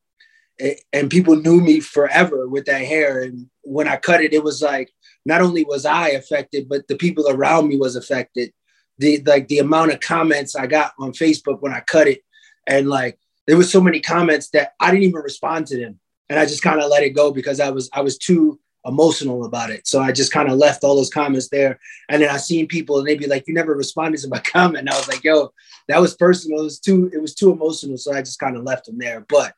and 0.93 1.10
people 1.10 1.36
knew 1.36 1.60
me 1.60 1.79
forever 1.79 2.48
with 2.48 2.65
that 2.65 2.81
hair, 2.81 3.22
and 3.22 3.48
when 3.63 3.88
I 3.88 3.98
cut 3.98 4.22
it, 4.22 4.34
it 4.34 4.43
was 4.43 4.62
like 4.62 4.91
not 5.25 5.41
only 5.41 5.63
was 5.63 5.86
I 5.86 6.10
affected, 6.10 6.70
but 6.70 6.88
the 6.88 6.96
people 6.96 7.29
around 7.29 7.67
me 7.67 7.77
was 7.77 7.96
affected. 7.96 8.53
The 8.98 9.22
like 9.25 9.48
the 9.48 9.60
amount 9.60 9.93
of 9.93 10.00
comments 10.00 10.55
I 10.55 10.67
got 10.67 10.93
on 11.00 11.13
Facebook 11.13 11.62
when 11.62 11.74
I 11.74 11.79
cut 11.81 12.08
it, 12.08 12.22
and 12.67 12.89
like 12.89 13.17
there 13.48 13.58
was 13.58 13.72
so 13.72 13.81
many 13.81 14.00
comments 14.00 14.50
that 14.50 14.74
I 14.79 14.91
didn't 14.91 15.03
even 15.03 15.22
respond 15.22 15.67
to 15.67 15.77
them, 15.77 16.00
and 16.29 16.39
I 16.39 16.46
just 16.46 16.63
kind 16.63 16.81
of 16.81 16.89
let 16.89 17.03
it 17.03 17.12
go 17.12 17.31
because 17.31 17.60
I 17.60 17.70
was 17.70 17.89
I 17.93 18.01
was 18.01 18.17
too 18.17 18.60
emotional 18.86 19.46
about 19.46 19.70
it. 19.70 19.88
So 19.88 20.01
I 20.01 20.12
just 20.12 20.31
kind 20.31 20.50
of 20.50 20.58
left 20.58 20.84
all 20.84 20.96
those 20.96 21.10
comments 21.10 21.50
there, 21.50 21.79
and 22.10 22.22
then 22.22 22.29
I 22.29 22.38
seen 22.38 22.67
people 22.67 23.00
and 23.00 23.08
they'd 23.08 23.20
be 23.20 23.27
like, 23.27 23.48
"You 23.48 23.53
never 23.53 23.74
responded 23.74 24.22
to 24.22 24.27
my 24.27 24.39
comment." 24.43 24.79
And 24.79 24.89
I 24.89 24.98
was 24.98 25.08
like, 25.08 25.24
"Yo, 25.24 25.53
that 25.88 26.01
was 26.01 26.15
personal. 26.15 26.62
It 26.62 26.63
was 26.63 26.79
too 26.79 27.10
it 27.13 27.22
was 27.22 27.34
too 27.34 27.51
emotional." 27.51 27.98
So 27.98 28.13
I 28.13 28.22
just 28.22 28.39
kind 28.39 28.55
of 28.55 28.63
left 28.63 28.86
them 28.86 28.98
there. 28.98 29.25
But 29.27 29.55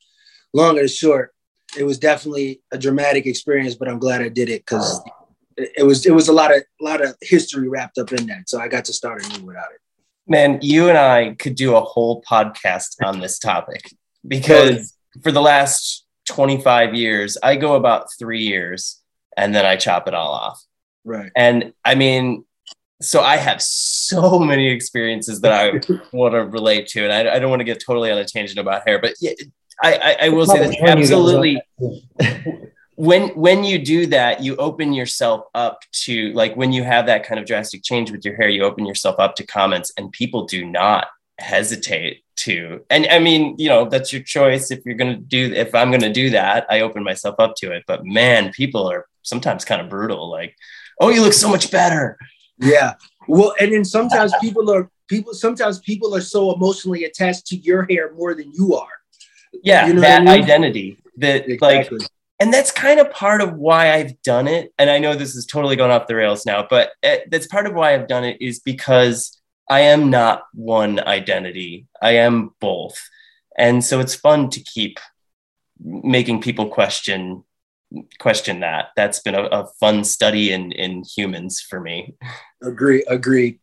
long 0.54 0.80
and 0.80 0.90
short, 0.90 1.34
it 1.78 1.84
was 1.84 1.98
definitely 1.98 2.62
a 2.72 2.78
dramatic 2.78 3.26
experience. 3.26 3.76
But 3.76 3.90
I'm 3.90 4.00
glad 4.00 4.22
I 4.22 4.30
did 4.30 4.50
it 4.50 4.62
because 4.66 5.02
it 5.58 5.86
was 5.86 6.06
it 6.06 6.14
was 6.14 6.28
a 6.28 6.34
lot 6.34 6.56
of 6.56 6.64
a 6.82 6.84
lot 6.84 7.04
of 7.04 7.16
history 7.22 7.68
wrapped 7.68 7.98
up 7.98 8.12
in 8.12 8.28
that. 8.28 8.50
So 8.50 8.60
I 8.60 8.68
got 8.68 8.86
to 8.86 8.94
start 8.94 9.26
anew 9.26 9.46
without 9.46 9.72
it. 9.74 9.82
Man, 10.28 10.60
you 10.62 10.88
and 10.88 10.98
I 10.98 11.36
could 11.36 11.56
do 11.56 11.76
a 11.76 11.82
whole 11.82 12.24
podcast 12.24 12.96
on 13.04 13.20
this 13.20 13.40
topic 13.40 13.82
because 14.26 14.96
for 15.22 15.32
the 15.32 15.42
last 15.42 16.06
25 16.30 16.96
years, 16.96 17.38
I 17.44 17.58
go 17.58 17.76
about 17.76 18.08
three 18.18 18.44
years 18.44 19.02
and 19.36 19.54
then 19.54 19.66
I 19.66 19.76
chop 19.76 20.08
it 20.08 20.14
all 20.14 20.32
off. 20.32 20.64
Right. 21.04 21.32
And 21.36 21.74
I 21.84 21.96
mean, 21.96 22.46
so 23.02 23.22
I 23.22 23.36
have 23.36 23.62
so 23.62 24.40
many 24.40 24.70
experiences 24.70 25.42
that 25.42 25.52
I 25.52 25.82
want 26.14 26.34
to 26.34 26.46
relate 26.46 26.88
to, 26.90 27.04
and 27.04 27.12
I, 27.12 27.36
I 27.36 27.40
don't 27.40 27.50
want 27.50 27.60
to 27.60 27.66
get 27.66 27.84
totally 27.86 28.12
on 28.12 28.18
a 28.18 28.26
tangent 28.26 28.60
about 28.60 28.88
hair, 28.88 29.00
but 29.00 29.16
yeah, 29.20 29.34
I, 29.84 29.94
I, 29.94 30.18
I 30.26 30.30
will 30.30 30.46
say 30.46 30.60
that 30.60 30.90
absolutely. 30.90 31.62
when 32.96 33.30
when 33.30 33.64
you 33.64 33.84
do 33.84 34.06
that 34.08 34.42
you 34.42 34.56
open 34.56 34.94
yourself 34.94 35.46
up 35.54 35.80
to 35.92 36.32
like 36.34 36.56
when 36.56 36.72
you 36.72 36.84
have 36.84 37.08
that 37.08 37.26
kind 37.26 37.40
of 37.40 37.46
drastic 37.46 37.84
change 37.84 38.12
with 38.12 38.24
your 38.24 38.36
hair 38.36 38.50
you 38.50 38.64
open 38.64 38.86
yourself 38.86 39.16
up 39.20 39.36
to 39.36 39.46
comments 39.46 39.92
and 39.98 40.12
people 40.12 40.46
do 40.46 40.66
not 40.66 41.08
hesitate 41.40 42.24
to 42.36 42.80
and 42.90 43.08
i 43.08 43.18
mean 43.18 43.56
you 43.58 43.68
know 43.68 43.90
that's 43.90 44.14
your 44.14 44.22
choice 44.22 44.70
if 44.70 44.86
you're 44.86 44.96
going 44.96 45.12
to 45.12 45.20
do 45.20 45.52
if 45.54 45.74
i'm 45.74 45.90
going 45.90 46.02
to 46.02 46.14
do 46.14 46.30
that 46.30 46.66
i 46.70 46.82
open 46.82 47.04
myself 47.04 47.36
up 47.40 47.56
to 47.56 47.72
it. 47.72 47.84
But 47.88 48.06
man 48.06 48.52
people 48.52 48.90
are 48.90 49.06
sometimes 49.24 49.66
kind 49.66 49.82
of 49.82 49.90
brutal 49.90 50.30
like 50.30 50.56
oh 51.02 51.10
you 51.10 51.22
look 51.22 51.34
so 51.34 51.50
much 51.50 51.72
better. 51.72 52.18
Yeah. 52.60 52.94
Well 53.28 53.56
and 53.60 53.74
then 53.74 53.84
sometimes 53.84 54.32
people 54.40 54.70
are 54.72 54.90
people 55.08 55.34
sometimes 55.34 55.80
people 55.80 56.16
are 56.16 56.22
so 56.22 56.54
emotionally 56.54 57.06
attached 57.06 57.48
to 57.48 57.58
your 57.58 57.88
hair 57.90 58.14
more 58.14 58.36
than 58.36 58.52
you 58.54 58.76
are 58.76 59.03
yeah 59.64 59.88
you 59.88 59.94
know 59.94 60.02
that 60.02 60.22
I 60.22 60.26
mean? 60.26 60.44
identity 60.44 60.98
that 61.18 61.50
exactly. 61.50 62.00
like 62.00 62.10
and 62.40 62.54
that's 62.54 62.72
kind 62.72 63.00
of 63.00 63.12
part 63.12 63.40
of 63.40 63.54
why 63.54 63.94
I've 63.94 64.22
done 64.22 64.50
it. 64.50 64.74
And 64.78 64.90
I 64.90 65.00
know 65.00 65.16
this 65.16 65.34
is 65.34 65.46
totally 65.46 65.78
going 65.78 65.92
off 65.92 66.08
the 66.08 66.16
rails 66.16 66.46
now, 66.46 66.68
but 66.70 66.92
eh, 67.02 67.20
that's 67.32 67.48
part 67.48 67.68
of 67.68 67.74
why 67.74 67.94
I've 67.94 68.08
done 68.08 68.26
it 68.26 68.42
is 68.42 68.60
because 68.60 69.40
I 69.70 69.80
am 69.82 70.10
not 70.10 70.44
one 70.54 71.00
identity. 71.00 71.88
I 72.02 72.18
am 72.18 72.52
both. 72.60 73.00
And 73.58 73.82
so 73.82 74.02
it's 74.02 74.16
fun 74.16 74.50
to 74.50 74.60
keep 74.60 75.00
making 75.80 76.42
people 76.42 76.68
question 76.68 77.46
question 78.20 78.60
that. 78.60 78.88
That's 78.98 79.20
been 79.20 79.36
a, 79.36 79.44
a 79.44 79.68
fun 79.80 80.04
study 80.04 80.52
in 80.52 80.74
in 80.74 81.04
humans 81.04 81.62
for 81.62 81.80
me. 81.80 82.16
Agree, 82.62 83.06
agree. 83.08 83.60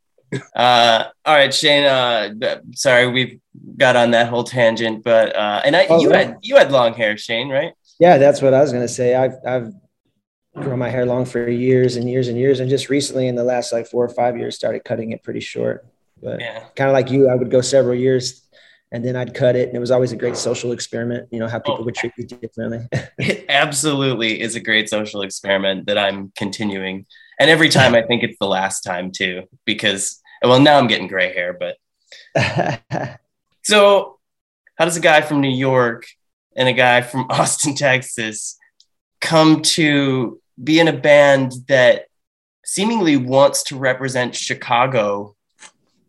Uh 0.54 1.04
all 1.25 1.34
right 1.34 1.52
shane 1.52 1.84
uh 1.84 2.32
sorry 2.72 3.08
we've 3.08 3.40
got 3.76 3.96
on 3.96 4.12
that 4.12 4.28
whole 4.28 4.44
tangent 4.44 5.02
but 5.02 5.34
uh 5.34 5.60
and 5.64 5.75
i 5.75 5.87
oh, 5.90 6.00
you 6.00 6.10
had 6.10 6.37
you 6.42 6.56
had 6.56 6.70
long 6.70 6.94
hair 6.94 7.16
shane 7.16 7.49
right 7.49 7.72
yeah, 8.00 8.16
that's 8.16 8.40
what 8.40 8.54
I 8.54 8.60
was 8.62 8.72
gonna 8.72 8.88
say. 8.88 9.14
I've 9.14 9.34
I've 9.46 9.75
grown 10.54 10.78
my 10.78 10.88
hair 10.88 11.04
long 11.04 11.26
for 11.26 11.49
years 11.49 11.96
and 11.96 12.10
years 12.10 12.28
and 12.28 12.38
years, 12.38 12.58
and 12.58 12.68
just 12.68 12.88
recently 12.88 13.28
in 13.28 13.37
the 13.37 13.44
last 13.44 13.72
like 13.72 13.87
four 13.87 14.04
or 14.04 14.08
five 14.08 14.38
years 14.38 14.56
started 14.56 14.84
cutting 14.84 15.12
it 15.12 15.22
pretty 15.22 15.40
short. 15.40 15.87
But 16.20 16.40
yeah. 16.40 16.64
kind 16.75 16.88
of 16.88 16.94
like 16.94 17.10
you, 17.10 17.28
I 17.28 17.34
would 17.34 17.50
go 17.50 17.60
several 17.60 17.94
years 17.94 18.46
and 18.92 19.04
then 19.04 19.16
I'd 19.16 19.34
cut 19.34 19.54
it. 19.54 19.68
And 19.68 19.76
it 19.76 19.80
was 19.80 19.90
always 19.90 20.12
a 20.12 20.16
great 20.16 20.37
social 20.37 20.72
experiment, 20.72 21.28
you 21.30 21.38
know, 21.38 21.49
how 21.49 21.60
people 21.60 21.78
oh, 21.80 21.84
would 21.84 21.94
treat 21.94 22.12
you 22.18 22.25
differently. 22.25 22.87
it 23.18 23.46
absolutely 23.49 24.40
is 24.40 24.54
a 24.54 24.60
great 24.60 24.90
social 24.90 25.22
experiment 25.22 25.87
that 25.87 25.96
I'm 25.96 26.32
continuing. 26.37 27.06
And 27.40 27.49
every 27.49 27.70
time 27.70 27.94
I 27.94 28.02
think 28.02 28.23
it's 28.23 28.38
the 28.38 28.47
last 28.47 28.82
time 28.82 29.11
too, 29.11 29.44
because, 29.64 30.20
well, 30.42 30.61
now 30.61 30.78
I'm 30.78 30.87
getting 30.87 31.09
gray 31.09 31.32
hair, 31.32 31.59
but. 31.59 31.76
so, 33.64 34.18
how 34.76 34.85
does 34.85 34.99
a 34.99 35.00
guy 35.00 35.23
from 35.23 35.40
New 35.40 35.50
York 35.50 36.06
and 36.54 36.68
a 36.68 36.75
guy 36.75 37.00
from 37.00 37.23
Austin, 37.30 37.75
Texas 37.75 38.59
come 39.23 39.62
to 39.62 40.40
be 40.62 40.78
in 40.78 40.88
a 40.88 40.92
band 40.92 41.52
that 41.68 42.06
seemingly 42.62 43.16
wants 43.16 43.62
to 43.64 43.76
represent 43.76 44.37
Chicago. 44.37 45.35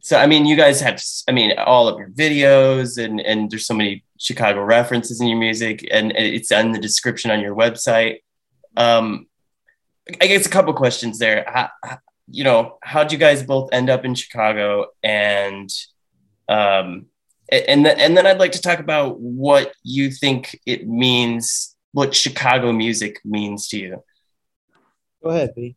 So, 0.01 0.17
I 0.17 0.27
mean, 0.27 0.45
you 0.45 0.57
guys 0.57 0.81
have, 0.81 1.01
I 1.29 1.31
mean, 1.31 1.57
all 1.57 1.87
of 1.87 1.97
your 1.97 2.09
videos 2.09 3.01
and, 3.01 3.21
and 3.21 3.49
there's 3.49 3.65
so 3.65 3.73
many 3.73 4.03
Chicago 4.17 4.61
references 4.63 5.21
in 5.21 5.27
your 5.27 5.39
music 5.39 5.87
and 5.91 6.11
it's 6.11 6.51
in 6.51 6.73
the 6.73 6.79
description 6.79 7.31
on 7.31 7.39
your 7.39 7.55
website. 7.55 8.17
Um, 8.75 9.27
I 10.19 10.27
guess 10.27 10.45
a 10.45 10.49
couple 10.49 10.73
questions 10.73 11.19
there. 11.19 11.45
How, 11.47 11.69
you 12.27 12.43
know, 12.43 12.77
how'd 12.81 13.11
you 13.11 13.17
guys 13.17 13.43
both 13.43 13.69
end 13.71 13.89
up 13.89 14.05
in 14.05 14.15
Chicago 14.15 14.87
and, 15.03 15.69
um, 16.49 17.05
and 17.51 17.85
then, 17.85 17.99
and 17.99 18.15
then 18.15 18.25
I'd 18.25 18.39
like 18.39 18.53
to 18.53 18.61
talk 18.61 18.79
about 18.79 19.19
what 19.19 19.73
you 19.83 20.09
think 20.09 20.59
it 20.65 20.87
means, 20.87 21.75
what 21.91 22.15
Chicago 22.15 22.71
music 22.71 23.19
means 23.25 23.67
to 23.69 23.77
you. 23.77 24.03
Go 25.21 25.29
ahead, 25.29 25.53
B. 25.55 25.75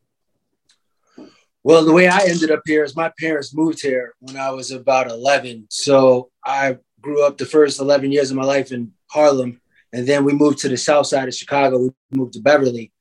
Well, 1.64 1.84
the 1.84 1.92
way 1.92 2.08
I 2.08 2.20
ended 2.26 2.50
up 2.50 2.60
here 2.66 2.84
is 2.84 2.94
my 2.94 3.10
parents 3.18 3.54
moved 3.54 3.80
here 3.80 4.14
when 4.20 4.36
I 4.36 4.50
was 4.50 4.70
about 4.70 5.10
11. 5.10 5.66
So 5.70 6.30
I 6.44 6.76
grew 7.00 7.26
up 7.26 7.38
the 7.38 7.46
first 7.46 7.80
11 7.80 8.12
years 8.12 8.30
of 8.30 8.36
my 8.36 8.44
life 8.44 8.70
in 8.70 8.92
Harlem. 9.10 9.60
And 9.92 10.06
then 10.06 10.24
we 10.24 10.34
moved 10.34 10.58
to 10.58 10.68
the 10.68 10.76
south 10.76 11.06
side 11.06 11.28
of 11.28 11.34
Chicago. 11.34 11.78
We 11.78 11.90
moved 12.12 12.34
to 12.34 12.40
Beverly. 12.40 12.92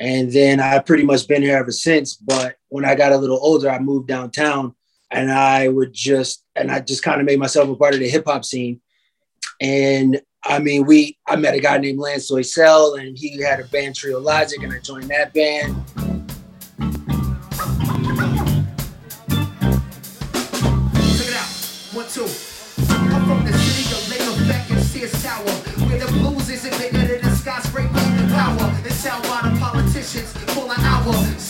And 0.00 0.32
then 0.32 0.60
I've 0.60 0.86
pretty 0.86 1.04
much 1.04 1.28
been 1.28 1.42
here 1.42 1.58
ever 1.58 1.70
since. 1.70 2.16
But 2.16 2.56
when 2.70 2.86
I 2.86 2.94
got 2.94 3.12
a 3.12 3.18
little 3.18 3.38
older, 3.40 3.70
I 3.70 3.78
moved 3.78 4.08
downtown 4.08 4.74
and 5.10 5.30
I 5.30 5.68
would 5.68 5.92
just 5.92 6.44
and 6.56 6.70
I 6.70 6.80
just 6.80 7.02
kind 7.02 7.20
of 7.20 7.26
made 7.26 7.38
myself 7.38 7.68
a 7.68 7.76
part 7.76 7.94
of 7.94 8.00
the 8.00 8.08
hip 8.08 8.24
hop 8.26 8.44
scene. 8.44 8.80
And 9.60 10.20
I 10.42 10.58
mean, 10.58 10.86
we 10.86 11.18
I 11.26 11.36
met 11.36 11.54
a 11.54 11.60
guy 11.60 11.76
named 11.76 11.98
Lance 11.98 12.30
Soysel, 12.30 12.98
and 12.98 13.16
he 13.16 13.42
had 13.42 13.60
a 13.60 13.64
band 13.64 13.94
Treologic, 13.94 14.64
and 14.64 14.72
I 14.72 14.78
joined 14.78 15.10
that 15.10 15.34
band. 15.34 16.09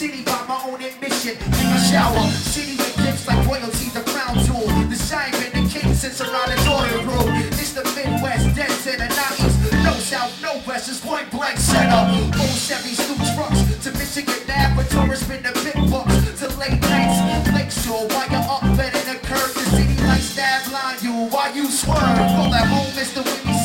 City 0.01 0.25
by 0.25 0.41
my 0.49 0.57
own 0.65 0.81
admission 0.81 1.37
in 1.37 1.51
my 1.53 1.77
shower. 1.77 2.25
City 2.33 2.73
with 2.73 2.97
gifts 3.05 3.29
like 3.29 3.37
royalty, 3.45 3.93
the 3.93 4.01
crown 4.09 4.33
jewel. 4.49 4.65
The 4.89 4.97
shine 4.97 5.29
the 5.53 5.61
king 5.69 5.93
since 5.93 6.23
around 6.23 6.49
the 6.49 6.57
Jordan 6.65 7.05
rule. 7.05 7.29
It's 7.53 7.77
the 7.77 7.85
Midwest, 7.93 8.57
dead 8.57 8.73
to 8.73 8.97
the 8.97 9.09
90s. 9.13 9.85
No 9.85 9.93
south, 10.01 10.33
no 10.41 10.57
west, 10.67 10.89
it's 10.89 11.05
point 11.05 11.31
blank 11.31 11.59
center. 11.59 12.17
Old 12.17 12.57
Chevy 12.57 12.97
Snoop 12.97 13.21
trucks 13.37 13.61
to 13.85 13.93
Michigan 14.01 14.41
Ave, 14.49 14.73
but 14.73 14.89
tourists 14.89 15.29
been 15.29 15.43
the 15.43 15.53
big 15.61 15.77
bucks 15.93 16.17
to 16.41 16.49
late 16.57 16.81
nights. 16.81 17.53
Lakeshore, 17.53 18.09
while 18.09 18.25
you're 18.33 18.49
up 18.49 18.65
in 18.65 19.05
the 19.05 19.21
curve, 19.29 19.53
the 19.53 19.65
city 19.77 20.01
lights 20.09 20.33
stab 20.33 20.65
line 20.73 20.97
you 21.05 21.29
why 21.29 21.53
you 21.53 21.69
swerve. 21.69 22.01
Call 22.41 22.49
that 22.49 22.65
home, 22.73 22.89
Mr. 22.97 23.21
Windy 23.21 23.60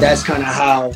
that's 0.00 0.22
kind 0.22 0.42
of 0.42 0.48
how 0.48 0.92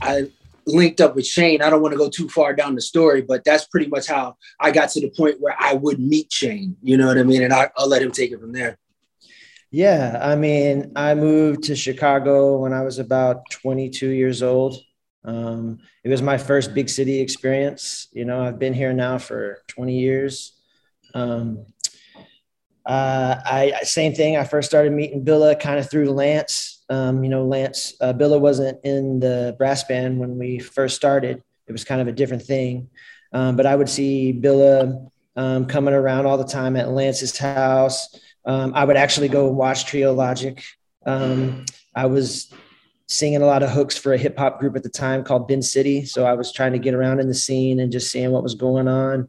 I 0.00 0.30
linked 0.66 1.02
up 1.02 1.14
with 1.14 1.26
Shane. 1.26 1.60
I 1.60 1.68
don't 1.68 1.82
want 1.82 1.92
to 1.92 1.98
go 1.98 2.08
too 2.08 2.28
far 2.28 2.54
down 2.54 2.74
the 2.74 2.80
story, 2.80 3.20
but 3.20 3.44
that's 3.44 3.66
pretty 3.66 3.86
much 3.88 4.06
how 4.06 4.36
I 4.58 4.70
got 4.70 4.88
to 4.90 5.00
the 5.00 5.10
point 5.10 5.40
where 5.40 5.54
I 5.58 5.74
would 5.74 6.00
meet 6.00 6.32
Shane. 6.32 6.74
You 6.82 6.96
know 6.96 7.06
what 7.06 7.18
I 7.18 7.22
mean? 7.22 7.42
And 7.42 7.52
I, 7.52 7.70
will 7.76 7.88
let 7.88 8.00
him 8.00 8.12
take 8.12 8.32
it 8.32 8.40
from 8.40 8.52
there. 8.52 8.78
Yeah, 9.70 10.18
I 10.22 10.36
mean, 10.36 10.92
I 10.96 11.14
moved 11.14 11.64
to 11.64 11.76
Chicago 11.76 12.56
when 12.56 12.72
I 12.72 12.82
was 12.82 12.98
about 12.98 13.42
22 13.50 14.08
years 14.08 14.42
old. 14.42 14.76
Um, 15.22 15.80
it 16.02 16.08
was 16.08 16.22
my 16.22 16.38
first 16.38 16.72
big 16.72 16.88
city 16.88 17.20
experience. 17.20 18.08
You 18.12 18.24
know, 18.24 18.40
I've 18.40 18.58
been 18.58 18.72
here 18.72 18.94
now 18.94 19.18
for 19.18 19.62
20 19.68 19.98
years. 19.98 20.56
Um, 21.14 21.66
uh, 22.86 23.36
I 23.44 23.80
same 23.82 24.14
thing. 24.14 24.36
I 24.36 24.44
first 24.44 24.70
started 24.70 24.92
meeting 24.92 25.24
Billa 25.24 25.58
kind 25.60 25.78
of 25.78 25.90
through 25.90 26.10
Lance. 26.12 26.75
Um, 26.88 27.24
you 27.24 27.30
know, 27.30 27.44
Lance 27.44 27.94
uh, 28.00 28.12
Billa 28.12 28.40
wasn't 28.40 28.78
in 28.84 29.20
the 29.20 29.54
brass 29.58 29.84
band 29.84 30.18
when 30.18 30.38
we 30.38 30.58
first 30.58 30.96
started. 30.96 31.42
It 31.66 31.72
was 31.72 31.84
kind 31.84 32.00
of 32.00 32.08
a 32.08 32.12
different 32.12 32.42
thing. 32.42 32.88
Um, 33.32 33.56
but 33.56 33.66
I 33.66 33.74
would 33.74 33.88
see 33.88 34.32
Billa 34.32 35.10
um, 35.34 35.66
coming 35.66 35.94
around 35.94 36.26
all 36.26 36.38
the 36.38 36.44
time 36.44 36.76
at 36.76 36.90
Lance's 36.90 37.36
house. 37.36 38.18
Um, 38.44 38.72
I 38.74 38.84
would 38.84 38.96
actually 38.96 39.28
go 39.28 39.48
watch 39.48 39.84
Treologic. 39.84 40.62
Um, 41.04 41.66
I 41.94 42.06
was 42.06 42.52
singing 43.08 43.42
a 43.42 43.46
lot 43.46 43.62
of 43.62 43.70
hooks 43.70 43.96
for 43.96 44.12
a 44.12 44.18
hip 44.18 44.38
hop 44.38 44.58
group 44.58 44.76
at 44.76 44.82
the 44.82 44.88
time 44.88 45.24
called 45.24 45.48
Bin 45.48 45.62
City. 45.62 46.04
So 46.04 46.24
I 46.24 46.34
was 46.34 46.52
trying 46.52 46.72
to 46.72 46.78
get 46.78 46.94
around 46.94 47.20
in 47.20 47.28
the 47.28 47.34
scene 47.34 47.80
and 47.80 47.92
just 47.92 48.10
seeing 48.10 48.30
what 48.30 48.42
was 48.42 48.54
going 48.54 48.88
on. 48.88 49.28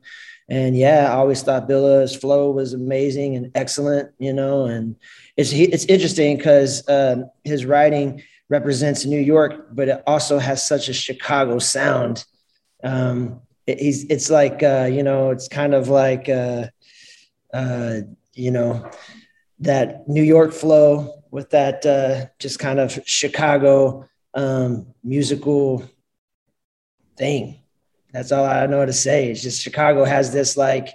And 0.49 0.77
yeah, 0.77 1.09
I 1.11 1.15
always 1.15 1.41
thought 1.43 1.67
Billa's 1.67 2.15
flow 2.15 2.51
was 2.51 2.73
amazing 2.73 3.35
and 3.35 3.51
excellent, 3.53 4.11
you 4.17 4.33
know. 4.33 4.65
And 4.65 4.95
it's 5.37 5.53
it's 5.53 5.85
interesting 5.85 6.35
because 6.37 6.87
uh, 6.87 7.23
his 7.43 7.65
writing 7.65 8.23
represents 8.49 9.05
New 9.05 9.19
York, 9.19 9.67
but 9.71 9.87
it 9.87 10.03
also 10.07 10.39
has 10.39 10.65
such 10.65 10.89
a 10.89 10.93
Chicago 10.93 11.59
sound. 11.59 12.25
Um, 12.83 13.41
it, 13.67 13.79
he's 13.79 14.05
it's 14.05 14.29
like 14.29 14.63
uh, 14.63 14.89
you 14.91 15.03
know, 15.03 15.29
it's 15.29 15.47
kind 15.47 15.75
of 15.75 15.89
like 15.89 16.27
uh, 16.27 16.67
uh, 17.53 17.99
you 18.33 18.51
know 18.51 18.89
that 19.59 20.07
New 20.07 20.23
York 20.23 20.53
flow 20.53 21.21
with 21.29 21.51
that 21.51 21.85
uh, 21.85 22.25
just 22.39 22.57
kind 22.57 22.79
of 22.79 22.99
Chicago 23.05 24.07
um, 24.33 24.87
musical 25.03 25.83
thing. 27.15 27.59
That's 28.11 28.31
all 28.31 28.45
I 28.45 28.65
know 28.65 28.85
to 28.85 28.93
say. 28.93 29.29
It's 29.29 29.43
just 29.43 29.61
Chicago 29.61 30.03
has 30.03 30.33
this 30.33 30.57
like 30.57 30.89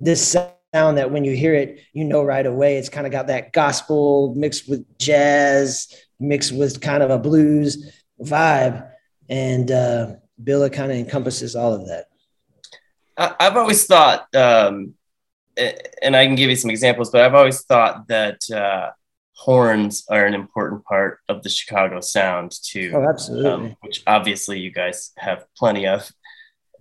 this 0.00 0.36
sound 0.74 0.98
that 0.98 1.12
when 1.12 1.24
you 1.24 1.36
hear 1.36 1.54
it, 1.54 1.80
you 1.92 2.04
know 2.04 2.24
right 2.24 2.44
away. 2.44 2.76
It's 2.76 2.88
kind 2.88 3.06
of 3.06 3.12
got 3.12 3.28
that 3.28 3.52
gospel 3.52 4.34
mixed 4.34 4.68
with 4.68 4.84
jazz, 4.98 5.94
mixed 6.18 6.52
with 6.52 6.80
kind 6.80 7.02
of 7.02 7.10
a 7.10 7.18
blues 7.18 7.92
vibe, 8.20 8.90
and 9.28 9.70
uh, 9.70 10.14
Billa 10.42 10.72
kind 10.72 10.90
of 10.90 10.98
encompasses 10.98 11.54
all 11.54 11.74
of 11.74 11.86
that. 11.86 12.06
I've 13.16 13.56
always 13.56 13.86
thought, 13.86 14.34
um, 14.34 14.94
and 15.56 16.16
I 16.16 16.26
can 16.26 16.34
give 16.34 16.50
you 16.50 16.56
some 16.56 16.70
examples, 16.70 17.10
but 17.10 17.20
I've 17.20 17.34
always 17.34 17.60
thought 17.60 18.08
that 18.08 18.40
uh, 18.50 18.90
horns 19.34 20.04
are 20.10 20.26
an 20.26 20.34
important 20.34 20.84
part 20.84 21.20
of 21.28 21.44
the 21.44 21.48
Chicago 21.48 22.00
sound 22.00 22.50
too. 22.50 22.92
Oh, 22.92 23.08
absolutely. 23.08 23.50
Um, 23.50 23.76
which 23.82 24.02
obviously 24.08 24.58
you 24.58 24.72
guys 24.72 25.12
have 25.18 25.46
plenty 25.56 25.86
of. 25.86 26.10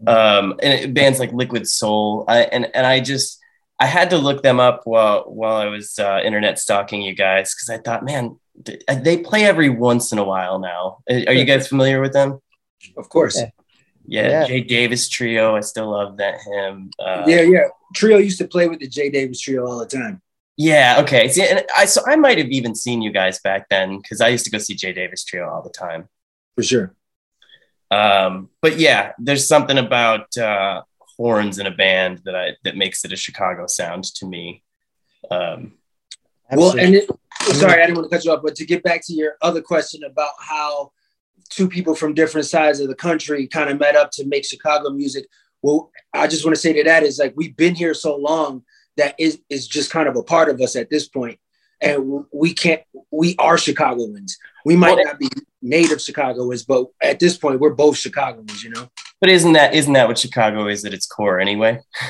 Um, 0.08 0.60
and 0.64 0.96
bands 0.96 1.20
like 1.20 1.32
Liquid 1.32 1.68
Soul, 1.68 2.26
I, 2.28 2.40
and 2.42 2.68
and 2.74 2.86
I 2.86 3.00
just 3.00 3.40
I 3.80 3.86
had 3.86 4.10
to 4.12 4.18
look 4.18 4.44
them 4.44 4.60
up 4.60 4.82
while 4.86 5.24
while 5.24 5.56
I 5.56 5.66
was 5.66 5.98
uh, 6.00 6.22
internet 6.24 6.60
stalking 6.60 7.02
you 7.02 7.16
guys 7.16 7.54
because 7.54 7.70
I 7.70 7.82
thought, 7.82 8.06
man, 8.06 8.40
they 8.56 9.18
play 9.18 9.44
every 9.46 9.70
once 9.70 10.12
in 10.12 10.20
a 10.20 10.24
while 10.24 10.60
now. 10.60 11.00
Are 11.10 11.34
you 11.34 11.46
guys 11.46 11.68
familiar 11.68 12.00
with 12.00 12.14
them? 12.14 12.40
Of 12.98 13.10
course. 13.10 13.38
Yeah, 13.38 13.50
yeah. 14.06 14.30
yeah. 14.30 14.48
Jay 14.48 14.62
Davis 14.62 15.10
Trio. 15.10 15.56
I 15.56 15.62
still 15.62 15.90
love 15.92 16.18
that 16.18 16.40
him. 16.42 16.92
Uh, 17.00 17.24
yeah, 17.28 17.42
yeah. 17.42 17.68
Trio 17.96 18.18
used 18.18 18.38
to 18.40 18.48
play 18.48 18.68
with 18.68 18.80
the 18.80 18.88
Jay 18.88 19.10
Davis 19.10 19.42
Trio 19.42 19.66
all 19.66 19.80
the 19.80 19.88
time. 19.88 20.22
Yeah. 20.56 20.98
Okay. 21.00 21.28
See, 21.30 21.44
and 21.44 21.66
I 21.76 21.86
so 21.86 22.02
I 22.06 22.16
might 22.16 22.38
have 22.38 22.50
even 22.50 22.76
seen 22.76 23.02
you 23.02 23.12
guys 23.12 23.40
back 23.40 23.70
then 23.70 23.98
because 23.98 24.22
I 24.22 24.28
used 24.28 24.46
to 24.46 24.52
go 24.52 24.60
see 24.60 24.76
Jay 24.76 24.94
Davis 24.94 25.24
Trio 25.24 25.50
all 25.50 25.64
the 25.64 25.70
time. 25.70 26.10
For 26.56 26.64
sure. 26.64 26.96
Um, 27.90 28.50
but 28.62 28.80
yeah, 28.80 29.14
there's 29.20 29.48
something 29.48 29.78
about 29.78 30.36
uh, 30.38 30.82
horns 31.18 31.60
in 31.60 31.68
a 31.68 31.72
band 31.72 32.22
that 32.26 32.36
I 32.36 32.52
that 32.64 32.78
makes 32.78 33.06
it 33.06 33.14
a 33.14 33.16
Chicago 33.16 33.68
sound 33.68 34.04
to 34.16 34.26
me. 34.26 34.64
Um, 35.30 35.74
well, 36.52 36.78
and 36.78 36.96
it, 36.96 37.10
sorry, 37.42 37.82
I 37.82 37.86
didn't 37.86 37.96
want 37.98 38.10
to 38.10 38.16
cut 38.16 38.26
you 38.26 38.32
off, 38.32 38.42
but 38.44 38.56
to 38.56 38.66
get 38.66 38.84
back 38.84 39.06
to 39.06 39.14
your 39.14 39.36
other 39.42 39.62
question 39.62 40.04
about 40.04 40.34
how 40.40 40.92
two 41.50 41.68
people 41.68 41.96
from 41.96 42.14
different 42.14 42.48
sides 42.48 42.80
of 42.80 42.88
the 42.88 42.96
country 42.96 43.48
kind 43.48 43.70
of 43.70 43.80
met 43.80 43.96
up 43.96 44.12
to 44.12 44.28
make 44.28 44.46
Chicago 44.46 44.90
music. 44.90 45.26
Well, 45.62 45.92
I 46.14 46.28
just 46.28 46.44
want 46.44 46.56
to 46.56 46.62
say 46.62 46.74
to 46.74 46.84
that 46.84 47.04
is 47.04 47.20
like 47.20 47.34
we've 47.36 47.56
been 47.56 47.76
here 47.76 47.94
so 47.94 48.16
long 48.16 48.64
that 48.98 49.16
is 49.18 49.42
is 49.50 49.68
just 49.68 49.92
kind 49.92 50.08
of 50.08 50.16
a 50.16 50.24
part 50.24 50.50
of 50.50 50.60
us 50.62 50.76
at 50.76 50.90
this 50.90 51.08
point 51.08 51.40
and 51.82 52.26
we 52.32 52.54
can't 52.54 52.82
we 53.12 53.36
are 53.38 53.58
chicagoans 53.58 54.38
we 54.66 54.76
might 54.76 54.98
not 55.04 55.20
be 55.20 55.28
native 55.62 56.02
chicagoans 56.02 56.64
but 56.64 56.88
at 57.02 57.20
this 57.20 57.38
point 57.38 57.60
we're 57.60 57.74
both 57.74 57.98
chicagoans 57.98 58.64
you 58.64 58.70
know 58.70 58.88
but 59.24 59.30
isn't 59.30 59.54
that 59.54 59.74
isn't 59.74 59.94
that 59.94 60.10
what 60.10 60.18
chicago 60.18 60.68
is 60.68 60.84
at 60.84 60.94
its 60.94 61.06
core 61.08 61.40
anyway? 61.40 61.80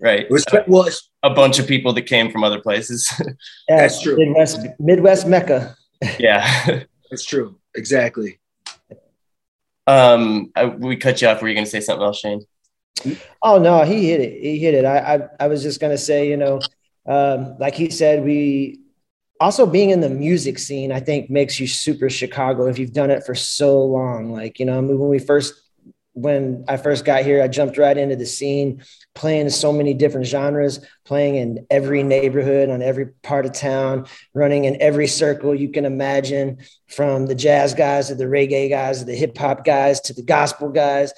Right? 0.00 0.30
Respect, 0.30 0.68
well 0.68 0.88
a 1.24 1.30
bunch 1.30 1.58
of 1.58 1.66
people 1.66 1.92
that 1.94 2.02
came 2.02 2.30
from 2.30 2.44
other 2.44 2.60
places. 2.60 3.12
Yeah, 3.18 3.26
that's 3.80 4.00
true. 4.00 4.16
Midwest 4.16 4.64
midwest 4.78 5.26
mecca. 5.26 5.76
Yeah. 6.20 6.84
That's 7.10 7.24
true. 7.24 7.58
Exactly. 7.74 8.38
Um 9.88 10.52
I, 10.54 10.66
we 10.66 10.96
cut 10.96 11.20
you 11.20 11.26
off. 11.26 11.42
Were 11.42 11.48
you 11.48 11.54
going 11.54 11.64
to 11.64 11.70
say 11.70 11.80
something 11.80 12.04
else 12.04 12.20
shane? 12.20 12.42
Oh 13.42 13.58
no, 13.58 13.82
he 13.82 14.08
hit 14.08 14.20
it. 14.20 14.40
He 14.40 14.58
hit 14.60 14.74
it. 14.74 14.84
I 14.84 14.98
I, 15.14 15.28
I 15.40 15.46
was 15.48 15.64
just 15.64 15.80
gonna 15.80 15.98
say, 15.98 16.28
you 16.28 16.36
know, 16.36 16.60
um, 17.06 17.56
like 17.58 17.74
he 17.74 17.90
said, 17.90 18.24
we 18.24 18.78
also 19.40 19.66
being 19.66 19.90
in 19.90 20.00
the 20.00 20.10
music 20.10 20.60
scene, 20.60 20.92
I 20.92 21.00
think 21.00 21.30
makes 21.30 21.58
you 21.58 21.66
super 21.66 22.08
Chicago 22.08 22.66
if 22.66 22.78
you've 22.78 22.92
done 22.92 23.10
it 23.10 23.24
for 23.24 23.34
so 23.34 23.82
long. 23.84 24.32
Like, 24.32 24.60
you 24.60 24.66
know, 24.66 24.80
when 24.80 25.08
we 25.08 25.18
first 25.18 25.54
when 26.22 26.64
I 26.68 26.76
first 26.76 27.04
got 27.04 27.24
here, 27.24 27.42
I 27.42 27.48
jumped 27.48 27.78
right 27.78 27.96
into 27.96 28.16
the 28.16 28.26
scene, 28.26 28.82
playing 29.14 29.50
so 29.50 29.72
many 29.72 29.94
different 29.94 30.26
genres, 30.26 30.80
playing 31.04 31.36
in 31.36 31.66
every 31.70 32.02
neighborhood, 32.02 32.70
on 32.70 32.82
every 32.82 33.06
part 33.22 33.46
of 33.46 33.52
town, 33.52 34.06
running 34.34 34.64
in 34.64 34.80
every 34.80 35.06
circle 35.06 35.54
you 35.54 35.70
can 35.70 35.84
imagine, 35.84 36.58
from 36.86 37.26
the 37.26 37.34
jazz 37.34 37.74
guys 37.74 38.08
to 38.08 38.14
the 38.14 38.24
reggae 38.24 38.68
guys 38.70 39.00
to 39.00 39.04
the 39.04 39.14
hip 39.14 39.36
hop 39.36 39.64
guys 39.64 40.00
to 40.02 40.12
the 40.12 40.22
gospel 40.22 40.70
guys. 40.70 41.12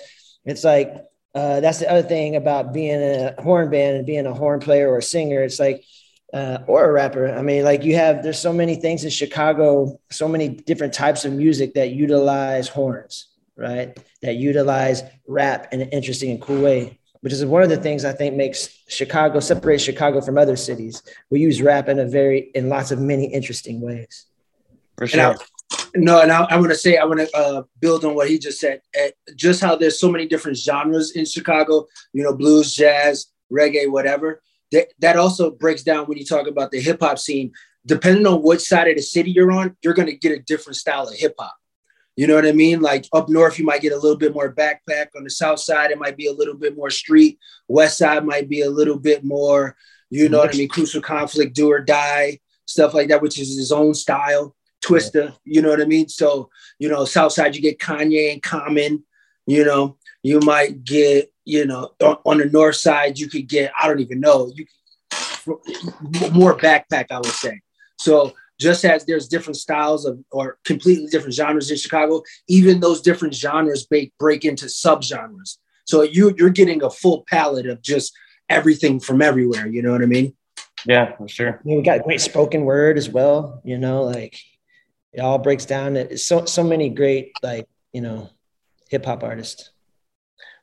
It's 0.45 0.65
like 0.65 0.95
uh, 1.35 1.61
that's 1.61 1.79
the 1.79 1.91
other 1.91 2.07
thing 2.07 2.37
about 2.37 2.73
being 2.73 3.01
a 3.01 3.35
horn 3.41 3.71
band 3.71 3.99
and 3.99 4.07
being 4.07 4.27
a 4.27 4.35
horn 4.35 4.61
player 4.61 4.91
or 4.91 4.99
a 4.99 5.03
singer. 5.03 5.43
It's 5.43 5.61
like, 5.61 5.85
uh, 6.33 6.59
or 6.67 6.85
a 6.85 6.93
rapper. 6.93 7.29
I 7.29 7.43
mean, 7.43 7.65
like 7.65 7.85
you 7.85 7.97
have, 7.97 8.23
there's 8.23 8.39
so 8.39 8.53
many 8.53 8.77
things 8.77 9.05
in 9.05 9.11
Chicago, 9.11 10.01
so 10.11 10.29
many 10.29 10.49
different 10.49 10.95
types 10.95 11.25
of 11.25 11.33
music 11.33 11.75
that 11.75 11.91
utilize 11.91 12.69
horns, 12.69 13.27
right? 13.61 13.96
That 14.23 14.37
utilize 14.37 15.03
rap 15.29 15.73
in 15.73 15.83
an 15.83 15.90
interesting 15.90 16.31
and 16.31 16.40
cool 16.40 16.62
way, 16.62 16.99
which 17.20 17.33
is 17.33 17.44
one 17.44 17.62
of 17.62 17.68
the 17.68 17.77
things 17.77 18.05
I 18.05 18.12
think 18.12 18.35
makes 18.35 18.83
Chicago, 18.88 19.38
separates 19.38 19.85
Chicago 19.85 20.23
from 20.23 20.38
other 20.38 20.57
cities. 20.57 21.03
We 21.31 21.40
use 21.40 21.61
rap 21.61 21.88
in 21.88 21.99
a 21.99 22.07
very, 22.07 22.51
in 22.55 22.70
lots 22.70 22.90
of 22.90 22.99
many 22.99 23.27
interesting 23.27 23.83
ways. 23.83 24.27
For 24.96 25.07
sure. 25.07 25.37
No, 25.94 26.20
and 26.20 26.33
I, 26.33 26.44
I 26.44 26.57
want 26.57 26.70
to 26.70 26.79
say 26.79 26.96
I 26.96 27.05
want 27.05 27.20
to 27.20 27.37
uh, 27.37 27.62
build 27.81 28.05
on 28.05 28.14
what 28.14 28.29
he 28.29 28.38
just 28.38 28.59
said. 28.59 28.81
Uh, 28.99 29.09
just 29.37 29.61
how 29.61 29.77
there's 29.77 30.01
so 30.01 30.11
many 30.11 30.27
different 30.27 30.57
genres 30.57 31.12
in 31.12 31.25
Chicago. 31.25 31.87
You 32.12 32.23
know, 32.25 32.35
blues, 32.35 32.75
jazz, 32.75 33.27
reggae, 33.53 33.90
whatever. 33.90 34.42
That 34.73 34.88
that 35.01 35.16
also 35.16 35.51
breaks 35.51 35.83
down 35.83 36.07
when 36.07 36.18
you 36.18 36.25
talk 36.25 36.49
about 36.49 36.70
the 36.70 36.81
hip 36.81 37.01
hop 37.01 37.18
scene. 37.18 37.53
Depending 37.87 38.27
on 38.27 38.42
which 38.42 38.61
side 38.61 38.88
of 38.88 38.96
the 38.96 39.03
city 39.03 39.31
you're 39.31 39.53
on, 39.53 39.77
you're 39.83 39.94
going 39.94 40.07
to 40.07 40.16
get 40.16 40.33
a 40.33 40.42
different 40.42 40.77
style 40.77 41.09
of 41.09 41.14
hip 41.14 41.35
hop. 41.38 41.55
You 42.16 42.27
know 42.27 42.35
what 42.35 42.46
I 42.46 42.53
mean? 42.53 42.81
Like 42.81 43.07
up 43.12 43.29
north, 43.29 43.59
you 43.59 43.64
might 43.64 43.81
get 43.81 43.92
a 43.92 43.99
little 43.99 44.16
bit 44.16 44.35
more 44.35 44.53
backpack. 44.53 45.07
On 45.16 45.25
the 45.25 45.31
south 45.31 45.61
side, 45.61 45.90
it 45.90 45.99
might 45.99 46.16
be 46.16 46.27
a 46.27 46.33
little 46.33 46.55
bit 46.55 46.77
more 46.77 46.90
street. 46.90 47.38
West 47.68 47.99
side 47.99 48.25
might 48.27 48.49
be 48.49 48.62
a 48.62 48.70
little 48.70 48.99
bit 48.99 49.25
more, 49.25 49.77
you 50.11 50.29
know 50.29 50.38
what 50.38 50.55
I 50.55 50.59
mean? 50.59 50.68
Crucial 50.68 51.01
conflict, 51.01 51.55
do 51.55 51.70
or 51.70 51.81
die, 51.81 52.40
stuff 52.66 52.94
like 52.94 53.09
that, 53.09 53.23
which 53.23 53.38
is 53.38 53.57
his 53.57 53.73
own 53.73 53.94
style. 53.94 54.55
Twista, 54.85 55.37
you 55.44 55.62
know 55.62 55.68
what 55.68 55.81
I 55.81 55.85
mean? 55.85 56.09
So, 56.09 56.51
you 56.79 56.88
know, 56.88 57.05
south 57.05 57.33
side, 57.33 57.55
you 57.55 57.62
get 57.62 57.79
Kanye 57.79 58.33
and 58.33 58.42
Common, 58.42 59.05
you 59.46 59.64
know, 59.64 59.99
you 60.23 60.40
might 60.40 60.85
get, 60.85 61.33
you 61.44 61.66
know, 61.66 61.92
on 62.01 62.38
the 62.38 62.46
north 62.46 62.77
side, 62.77 63.18
you 63.18 63.29
could 63.29 63.46
get, 63.49 63.73
I 63.79 63.87
don't 63.87 64.01
even 64.01 64.20
know, 64.20 64.51
you 64.55 64.66
more 66.33 66.57
backpack, 66.57 67.07
I 67.11 67.18
would 67.18 67.27
say. 67.27 67.61
So 67.99 68.33
just 68.61 68.85
as 68.85 69.05
there's 69.07 69.27
different 69.27 69.57
styles 69.57 70.05
of 70.05 70.23
or 70.31 70.59
completely 70.64 71.07
different 71.07 71.35
genres 71.35 71.70
in 71.70 71.79
Chicago, 71.79 72.23
even 72.46 72.79
those 72.79 73.01
different 73.01 73.35
genres 73.35 73.87
break, 73.87 74.12
break 74.18 74.44
into 74.44 74.66
subgenres. 74.66 75.57
So 75.87 76.03
you 76.03 76.35
you're 76.37 76.51
getting 76.51 76.83
a 76.83 76.90
full 76.90 77.25
palette 77.29 77.66
of 77.66 77.83
just 77.83 78.12
everything 78.49 79.01
from 79.01 79.23
everywhere. 79.23 79.66
You 79.66 79.83
know 79.83 79.92
what 79.92 80.03
I 80.03 80.07
mean? 80.07 80.37
Yeah, 80.87 81.16
for 81.16 81.27
sure. 81.27 81.55
I 81.55 81.61
mean, 81.64 81.79
we 81.79 81.83
got 81.83 82.05
great 82.05 82.20
spoken 82.20 82.64
word 82.64 82.99
as 82.99 83.09
well. 83.09 83.61
You 83.64 83.79
know, 83.79 84.03
like 84.03 84.38
it 85.12 85.20
all 85.20 85.38
breaks 85.38 85.64
down. 85.64 85.96
It's 85.96 86.27
so 86.27 86.44
so 86.44 86.62
many 86.62 86.90
great 86.90 87.33
like 87.42 87.66
you 87.92 88.03
know 88.03 88.29
hip 88.90 89.07
hop 89.07 89.25
artists. 89.25 89.70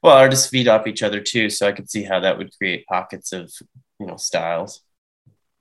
Well, 0.03 0.15
artists 0.15 0.47
feed 0.47 0.67
off 0.67 0.86
each 0.86 1.01
other 1.01 1.19
too, 1.19 1.49
so 1.49 1.67
I 1.67 1.71
could 1.71 1.89
see 1.89 2.03
how 2.03 2.19
that 2.19 2.38
would 2.38 2.55
create 2.57 2.86
pockets 2.86 3.33
of 3.33 3.51
you 3.99 4.05
know 4.05 4.17
styles. 4.17 4.83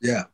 Yeah. 0.01 0.25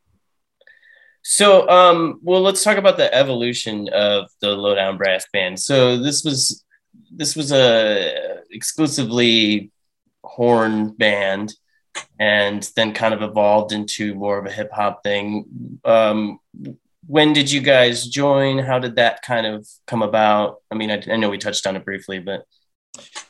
So, 1.23 1.69
um, 1.69 2.19
well, 2.23 2.41
let's 2.41 2.65
talk 2.65 2.79
about 2.79 2.97
the 2.97 3.13
evolution 3.15 3.89
of 3.91 4.29
the 4.41 4.51
Lowdown 4.51 4.97
Brass 4.97 5.27
Band. 5.33 5.59
So 5.59 5.97
this 5.97 6.25
was 6.25 6.65
this 7.15 7.37
was 7.37 7.53
a 7.53 8.41
exclusively 8.51 9.71
horn 10.25 10.91
band, 10.91 11.55
and 12.19 12.69
then 12.77 12.93
kind 12.93 13.15
of 13.15 13.23
evolved 13.23 13.73
into 13.73 14.15
more 14.15 14.39
of 14.39 14.47
a 14.47 14.53
hip 14.53 14.71
hop 14.73 15.03
thing. 15.03 15.79
Um, 15.85 16.39
when 17.07 17.33
did 17.33 17.51
you 17.51 17.61
guys 17.61 18.09
join? 18.09 18.59
How 18.59 18.79
did 18.79 18.97
that 18.97 19.23
kind 19.23 19.47
of 19.47 19.69
come 19.87 20.03
about? 20.03 20.57
I 20.71 20.75
mean, 20.75 20.91
I, 20.91 21.03
I 21.11 21.17
know 21.17 21.31
we 21.31 21.39
touched 21.39 21.67
on 21.67 21.77
it 21.77 21.85
briefly, 21.85 22.19
but 22.19 22.45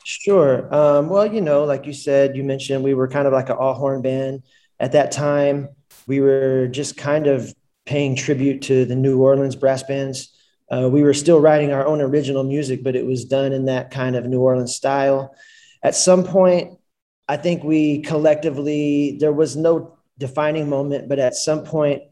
Sure. 0.03 0.73
Um, 0.73 1.09
well, 1.09 1.25
you 1.25 1.41
know, 1.41 1.63
like 1.63 1.85
you 1.85 1.93
said, 1.93 2.35
you 2.35 2.43
mentioned 2.43 2.83
we 2.83 2.93
were 2.93 3.07
kind 3.07 3.27
of 3.27 3.33
like 3.33 3.49
an 3.49 3.55
all 3.57 3.73
horn 3.73 4.01
band 4.01 4.43
at 4.79 4.91
that 4.91 5.11
time. 5.11 5.69
We 6.07 6.19
were 6.19 6.67
just 6.67 6.97
kind 6.97 7.27
of 7.27 7.53
paying 7.85 8.15
tribute 8.15 8.61
to 8.63 8.85
the 8.85 8.95
New 8.95 9.21
Orleans 9.21 9.55
brass 9.55 9.83
bands. 9.83 10.29
Uh, 10.71 10.89
we 10.89 11.03
were 11.03 11.13
still 11.13 11.39
writing 11.39 11.71
our 11.71 11.85
own 11.85 12.01
original 12.01 12.43
music, 12.43 12.83
but 12.83 12.95
it 12.95 13.05
was 13.05 13.25
done 13.25 13.51
in 13.51 13.65
that 13.65 13.91
kind 13.91 14.15
of 14.15 14.25
New 14.25 14.41
Orleans 14.41 14.75
style. 14.75 15.35
At 15.83 15.95
some 15.95 16.23
point, 16.23 16.79
I 17.27 17.37
think 17.37 17.63
we 17.63 18.01
collectively, 18.01 19.17
there 19.19 19.33
was 19.33 19.55
no 19.55 19.97
defining 20.17 20.69
moment, 20.69 21.09
but 21.09 21.19
at 21.19 21.35
some 21.35 21.63
point, 21.63 22.03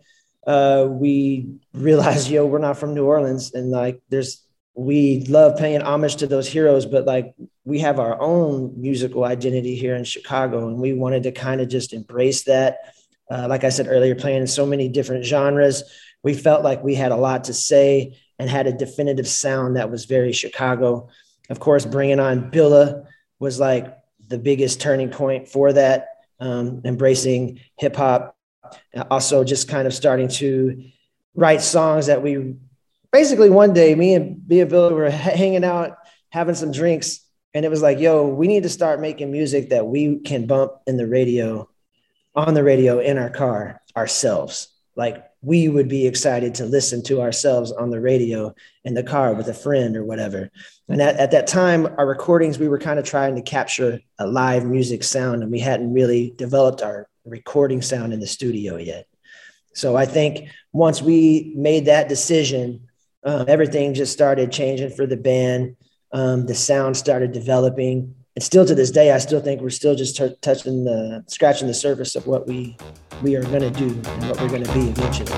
uh, 0.46 0.88
we 0.90 1.60
realized, 1.74 2.30
yo, 2.30 2.46
we're 2.46 2.60
not 2.60 2.78
from 2.78 2.94
New 2.94 3.06
Orleans. 3.06 3.54
And 3.54 3.72
like, 3.72 4.02
there's 4.10 4.44
we 4.74 5.26
love 5.28 5.58
paying 5.58 5.82
homage 5.82 6.18
to 6.18 6.28
those 6.28 6.48
heroes, 6.48 6.86
but 6.86 7.06
like 7.06 7.34
we 7.66 7.80
have 7.80 8.00
our 8.00 8.20
own 8.22 8.74
musical 8.80 9.26
identity 9.26 9.76
here 9.76 9.96
in 9.96 10.04
Chicago, 10.04 10.68
and 10.68 10.78
we 10.78 10.94
wanted 10.94 11.24
to 11.24 11.32
kind 11.32 11.62
of 11.62 11.68
just 11.68 11.94
embrace 11.94 12.44
that. 12.44 12.78
Uh, 13.32 13.48
like 13.48 13.63
I 13.63 13.70
said 13.70 13.88
earlier, 13.89 14.13
playing 14.13 14.41
in 14.41 14.48
so 14.48 14.65
many 14.65 14.89
different 14.89 15.24
genres, 15.24 15.84
we 16.22 16.34
felt 16.34 16.63
like 16.63 16.84
we 16.84 16.96
had 16.96 17.13
a 17.13 17.15
lot 17.15 17.46
to 17.46 17.54
say 17.54 18.17
and 18.38 18.50
had 18.50 18.67
a 18.67 18.74
definitive 18.74 19.28
sound 19.28 19.78
that 19.78 19.89
was 19.89 20.06
very 20.06 20.34
Chicago. 20.34 21.08
Of 21.50 21.60
course, 21.60 21.86
bringing 21.86 22.20
on 22.20 22.52
Billa 22.52 23.06
was 23.39 23.60
like 23.60 23.98
the 24.28 24.38
biggest 24.38 24.82
turning 24.82 25.10
point 25.10 25.48
for 25.48 25.72
that, 25.72 26.08
um, 26.39 26.82
embracing 26.84 27.62
hip 27.78 27.96
hop. 27.96 28.36
Also, 29.10 29.44
just 29.44 29.70
kind 29.70 29.88
of 29.88 29.94
starting 29.94 30.28
to 30.28 30.84
write 31.34 31.62
songs 31.62 32.08
that 32.08 32.22
we 32.22 32.56
basically 33.12 33.50
one 33.50 33.74
day 33.74 33.96
me 33.96 34.13
and 34.15 34.48
me 34.48 34.60
and 34.60 34.70
Bill 34.70 34.94
were 34.94 35.10
hanging 35.10 35.63
out 35.63 35.98
having 36.30 36.56
some 36.56 36.72
drinks 36.72 37.22
and 37.54 37.65
it 37.65 37.70
was 37.70 37.82
like 37.82 38.00
yo 38.00 38.28
we 38.28 38.48
need 38.48 38.63
to 38.63 38.70
start 38.70 39.00
making 39.00 39.32
music 39.32 39.70
that 39.70 39.86
we 39.88 40.20
can 40.20 40.46
bump 40.46 40.74
in 40.88 40.98
the 40.98 41.08
radio 41.08 41.67
on 42.36 42.54
the 42.54 42.63
radio 42.63 43.00
in 43.00 43.17
our 43.17 43.30
car 43.30 43.82
ourselves 43.96 44.70
like 44.96 45.26
we 45.41 45.67
would 45.67 45.88
be 45.88 46.06
excited 46.06 46.54
to 46.56 46.65
listen 46.65 47.02
to 47.02 47.22
ourselves 47.22 47.72
on 47.72 47.89
the 47.89 48.00
radio 48.00 48.54
in 48.84 48.94
the 48.94 49.04
car 49.04 49.34
with 49.34 49.48
a 49.48 49.54
friend 49.54 49.98
or 49.98 50.04
whatever 50.04 50.50
and 50.88 51.02
at, 51.02 51.15
at 51.17 51.32
that 51.32 51.48
time 51.48 51.86
our 51.98 52.08
recordings 52.08 52.58
we 52.58 52.67
were 52.67 52.80
kind 52.80 53.00
of 53.00 53.06
trying 53.06 53.36
to 53.36 53.41
capture 53.41 54.00
a 54.20 54.28
live 54.28 54.65
music 54.65 55.04
sound 55.04 55.44
and 55.44 55.52
we 55.52 55.60
hadn't 55.60 55.94
really 55.94 56.34
developed 56.38 56.82
our 56.82 57.08
recording 57.26 57.82
sound 57.82 58.13
in 58.13 58.20
the 58.20 58.28
studio 58.28 58.78
yet 58.78 59.08
so 59.74 59.96
i 59.96 60.06
think 60.06 60.50
once 60.74 61.02
we 61.02 61.54
made 61.56 61.86
that 61.86 62.10
decision 62.10 62.88
um, 63.24 63.46
everything 63.48 63.94
just 63.94 64.13
started 64.13 64.52
changing 64.52 64.91
for 64.91 65.06
the 65.06 65.17
band. 65.17 65.76
Um, 66.12 66.46
the 66.46 66.56
sound 66.56 66.98
started 66.98 67.32
developing. 67.32 68.15
And 68.36 68.44
still 68.44 68.65
to 68.65 68.74
this 68.74 68.91
day, 68.91 69.12
I 69.12 69.17
still 69.17 69.41
think 69.41 69.62
we're 69.62 69.70
still 69.70 69.94
just 69.94 70.15
t- 70.15 70.36
touching 70.41 70.86
the, 70.86 71.24
scratching 71.28 71.67
the 71.67 71.74
surface 71.74 72.15
of 72.15 72.28
what 72.28 72.48
we 72.48 72.78
we 73.22 73.36
are 73.36 73.44
going 73.44 73.62
to 73.62 73.70
do 73.70 73.88
and 73.88 74.30
what 74.30 74.41
we're 74.41 74.48
going 74.50 74.63
to 74.63 74.74
be 74.74 74.88
eventually. 74.89 75.32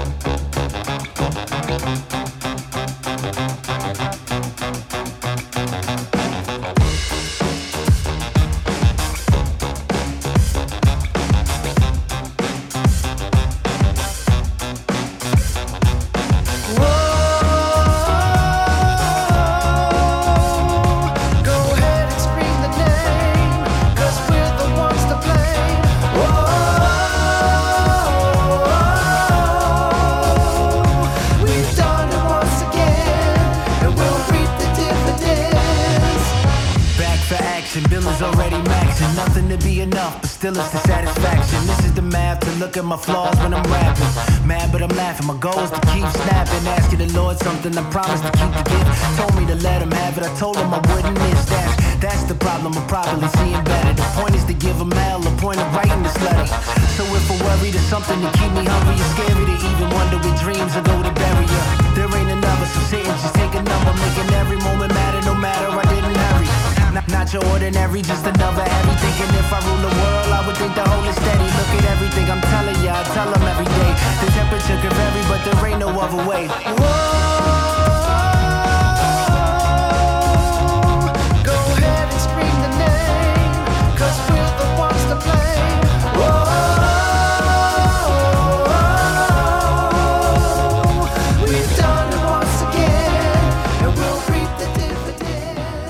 My 42.94 43.00
flaws 43.02 43.36
when 43.42 43.54
I'm 43.54 43.66
rapping. 43.74 44.12
Mad, 44.46 44.72
but 44.72 44.82
I'm 44.84 44.94
laughing. 44.94 45.26
My 45.26 45.38
goal 45.38 45.58
is 45.66 45.72
to 45.72 45.82
keep 45.90 46.06
snapping. 46.22 46.64
Asking 46.78 47.02
the 47.02 47.10
Lord 47.18 47.40
something 47.40 47.74
I 47.74 47.82
promised 47.90 48.22
to 48.22 48.32
keep 48.38 48.54
the 48.54 48.64
gift. 48.70 48.88
Told 49.18 49.34
me 49.34 49.46
to 49.50 49.58
let 49.66 49.82
him 49.82 49.90
have 49.90 50.18
it. 50.18 50.24
I 50.24 50.32
told 50.38 50.58
him 50.58 50.70
I 50.70 50.78
wouldn't 50.94 51.18
miss 51.26 51.42
that. 51.50 51.98
That's 51.98 52.24
the 52.30 52.36
problem. 52.36 52.78
I'm 52.78 52.86
probably 52.86 53.30
seeing 53.40 53.64
better. 53.66 53.94
The 53.98 54.06
point 54.14 54.36
is 54.36 54.46
to 54.46 54.54
give 54.54 54.78
him 54.78 54.92
hell. 54.92 55.20
The 55.20 55.34
point 55.42 55.58
of 55.58 55.68
writing 55.74 56.04
this 56.04 56.18
letter. 56.22 56.46
So 56.94 57.02
if 57.18 57.26
I 57.34 57.36
worry, 57.42 57.70
it's 57.74 57.82
something 57.90 58.20
to 58.22 58.30
keep 58.38 58.52
me 58.54 58.62
hungry. 58.62 58.94
It's 59.02 59.10
scary 59.18 59.42
to 59.42 59.56
even 59.58 59.90
wonder 59.90 60.18
with 60.22 60.38
dreams 60.46 60.78
I 60.78 60.82
go 60.86 60.94
to 61.02 61.14
bury 61.18 61.48
ya. 61.50 61.62
There 61.98 62.10
ain't 62.14 62.30
another, 62.30 62.68
so 62.70 62.80
sit 62.94 63.02
and 63.10 63.18
just 63.18 63.34
take 63.34 63.54
a 63.58 63.64
number, 63.64 63.94
making 64.06 64.30
every 64.38 64.60
moment 64.62 64.94
matter. 64.94 65.22
No 65.26 65.34
matter 65.34 65.74
I 65.74 65.86
didn't 65.90 66.14
hurry. 66.14 66.50
Not, 66.94 67.10
not 67.10 67.34
your 67.34 67.42
ordinary, 67.50 68.04
just 68.04 68.22
another 68.22 68.62
heavy. 68.62 68.94
Thinking 69.02 69.34
if 69.42 69.50
I 69.50 69.58
rule 69.66 69.82
the 69.82 69.94
world, 69.98 70.30
I 70.30 70.46
would 70.46 70.58
think 70.62 70.76
the 70.76 70.86
whole 70.86 71.02
is 71.10 71.18
steady. 71.18 71.50
Look 71.58 71.72
at 71.80 71.86
everything 71.90 72.30
I'm 72.30 72.42
telling 72.54 72.78
ya, 72.83 72.83
no 75.94 76.00
other 76.00 76.30
way. 76.30 76.48
Whoa. 76.48 77.00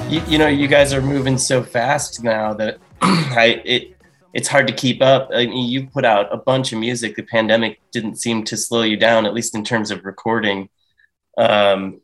you, 0.10 0.22
you 0.28 0.38
know 0.38 0.48
you 0.48 0.68
guys 0.68 0.94
are 0.94 1.02
moving 1.02 1.38
so 1.38 1.64
fast 1.64 2.24
now 2.24 2.54
that 2.54 2.78
I 3.02 3.62
it 3.66 3.96
it's 4.34 4.48
hard 4.48 4.68
to 4.68 4.74
keep 4.74 5.02
up. 5.02 5.30
I 5.34 5.46
mean, 5.46 5.70
you 5.70 5.88
put 5.88 6.06
out 6.06 6.34
a 6.34 6.38
bunch 6.38 6.74
of 6.74 6.80
music. 6.80 7.16
The 7.16 7.24
pandemic 7.24 7.80
didn't 7.92 8.16
seem 8.16 8.44
to 8.46 8.58
slow 8.58 8.82
you 8.82 8.98
down, 8.98 9.26
at 9.26 9.34
least 9.34 9.56
in 9.56 9.64
terms 9.64 9.92
of 9.92 10.06
recording. 10.06 10.70
Um, 11.38 12.02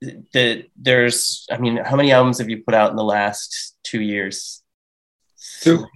the, 0.00 0.66
there's, 0.76 1.46
I 1.50 1.58
mean, 1.58 1.76
how 1.76 1.96
many 1.96 2.12
albums 2.12 2.38
have 2.38 2.50
you 2.50 2.62
put 2.62 2.74
out 2.74 2.90
in 2.90 2.96
the 2.96 3.04
last 3.04 3.76
two 3.82 4.00
years? 4.00 4.62
Two. 5.60 5.86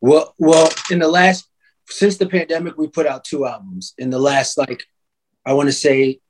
Well, 0.00 0.34
well, 0.38 0.70
in 0.90 0.98
the 0.98 1.08
last 1.08 1.46
since 1.88 2.18
the 2.18 2.26
pandemic, 2.26 2.76
we 2.78 2.86
put 2.86 3.06
out 3.06 3.24
two 3.24 3.46
albums. 3.46 3.94
In 3.98 4.10
the 4.10 4.18
last, 4.18 4.56
like, 4.56 4.84
I 5.44 5.54
want 5.54 5.68
to 5.68 5.72
say, 5.72 6.20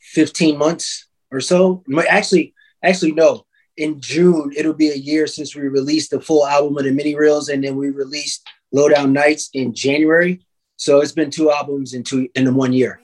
fifteen 0.00 0.56
months 0.56 1.08
or 1.32 1.40
so. 1.40 1.82
Actually, 2.08 2.54
actually 2.82 3.12
no 3.12 3.44
in 3.76 4.00
june 4.00 4.52
it'll 4.56 4.72
be 4.72 4.90
a 4.90 4.96
year 4.96 5.26
since 5.26 5.54
we 5.54 5.62
released 5.62 6.10
the 6.10 6.20
full 6.20 6.46
album 6.46 6.76
of 6.78 6.84
the 6.84 6.90
mini 6.90 7.14
reels 7.14 7.48
and 7.48 7.62
then 7.64 7.76
we 7.76 7.90
released 7.90 8.46
lowdown 8.72 9.12
nights 9.12 9.50
in 9.52 9.74
january 9.74 10.40
so 10.76 11.00
it's 11.00 11.12
been 11.12 11.30
two 11.30 11.50
albums 11.50 11.94
in 11.94 12.02
two 12.02 12.28
in 12.34 12.54
one 12.54 12.72
year 12.72 13.00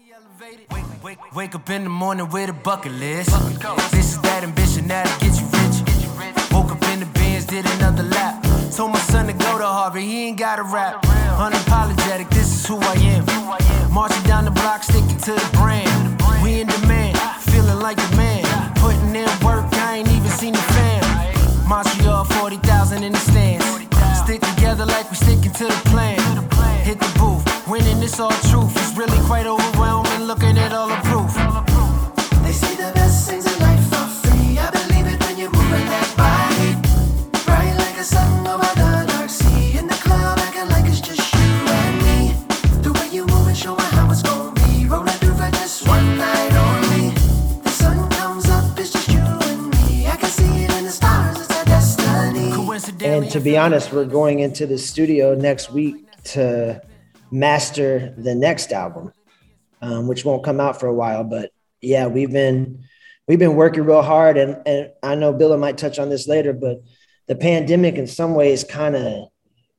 Wake, 1.03 1.35
wake, 1.35 1.55
up 1.55 1.71
in 1.71 1.85
the 1.85 1.91
morning 1.91 2.29
with 2.29 2.51
a 2.51 2.53
bucket 2.53 2.93
list. 2.93 3.31
This 3.91 4.13
is 4.13 4.21
that 4.21 4.45
ambition 4.45 4.87
that'll 4.87 5.11
you 5.27 5.33
rich. 5.33 6.53
Woke 6.53 6.73
up 6.73 6.83
in 6.93 7.01
the 7.01 7.07
Benz, 7.07 7.47
did 7.47 7.65
another 7.79 8.03
lap. 8.03 8.45
Told 8.77 8.93
my 8.93 8.99
son 8.99 9.27
to 9.27 9.33
go 9.33 9.59
to 9.59 9.65
Harvard, 9.65 10.03
he 10.03 10.29
ain't 10.29 10.39
got 10.39 10.59
a 10.59 10.63
rap. 10.63 11.03
Unapologetic, 11.39 12.29
this 12.31 12.53
is 12.53 12.67
who 12.67 12.77
I 12.81 12.95
am. 12.95 13.93
Marching 13.93 14.23
down 14.25 14.45
the 14.45 14.51
block, 14.51 14.83
sticking 14.83 15.17
to 15.17 15.33
the 15.33 15.51
brand. 15.55 16.21
We 16.43 16.61
in 16.61 16.67
demand, 16.67 17.19
feeling 17.51 17.81
like 17.81 17.99
a 17.99 18.17
man. 18.17 18.30
40,000 22.51 23.05
in 23.05 23.13
the 23.13 23.19
stands. 23.19 23.65
Stick 24.19 24.41
together 24.41 24.85
like 24.85 25.09
we 25.09 25.15
sticking 25.15 25.53
to 25.53 25.67
the 25.67 25.83
plan. 25.87 26.19
Hit 26.83 26.99
the 26.99 27.07
booth, 27.17 27.47
winning 27.69 28.01
this 28.01 28.19
all 28.19 28.35
truth. 28.51 28.75
It's 28.75 28.97
really 28.97 29.21
quite 29.29 29.47
overwhelming 29.47 30.25
looking 30.25 30.59
to 53.31 53.40
be 53.40 53.57
honest, 53.57 53.93
we're 53.93 54.05
going 54.05 54.40
into 54.40 54.66
the 54.66 54.77
studio 54.77 55.37
next 55.37 55.71
week 55.71 56.05
to 56.25 56.83
master 57.31 58.12
the 58.19 58.35
next 58.35 58.73
album, 58.73 59.12
um, 59.81 60.09
which 60.09 60.25
won't 60.25 60.43
come 60.43 60.59
out 60.59 60.81
for 60.81 60.88
a 60.88 60.95
while. 60.95 61.23
But 61.23 61.53
yeah, 61.81 62.09
we've 62.09 62.33
been 62.33 62.83
we've 63.29 63.38
been 63.38 63.55
working 63.55 63.85
real 63.85 64.03
hard, 64.03 64.37
and 64.37 64.61
and 64.66 64.90
I 65.05 65.14
know 65.14 65.33
Bill 65.33 65.57
might 65.57 65.79
touch 65.79 66.01
on 66.01 66.11
this 66.11 66.27
later, 66.27 66.53
but 66.53 66.83
the 67.29 67.37
pandemic 67.37 67.95
in 67.95 68.09
some 68.09 68.35
ways 68.35 68.64
kind 68.64 68.97
of 68.97 69.29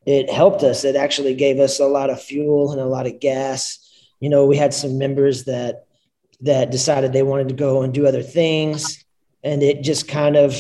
it 0.06 0.30
helped 0.30 0.64
us. 0.64 0.86
It 0.86 0.96
actually 0.96 1.36
gave 1.36 1.60
us 1.60 1.80
a 1.82 1.88
lot 1.88 2.10
of 2.10 2.22
fuel 2.22 2.72
and 2.72 2.80
a 2.80 2.86
lot 2.86 3.06
of 3.06 3.20
gas. 3.20 3.80
You 4.22 4.30
know, 4.30 4.46
we 4.46 4.56
had 4.56 4.74
some 4.74 4.98
members 4.98 5.44
that 5.44 5.88
that 6.40 6.72
decided 6.72 7.12
they 7.12 7.24
wanted 7.24 7.50
to 7.50 7.56
go 7.56 7.82
and 7.82 7.94
do 7.94 8.08
other 8.08 8.24
things, 8.24 9.04
and 9.44 9.62
it 9.62 9.84
just 9.84 10.08
kind 10.08 10.38
of 10.38 10.56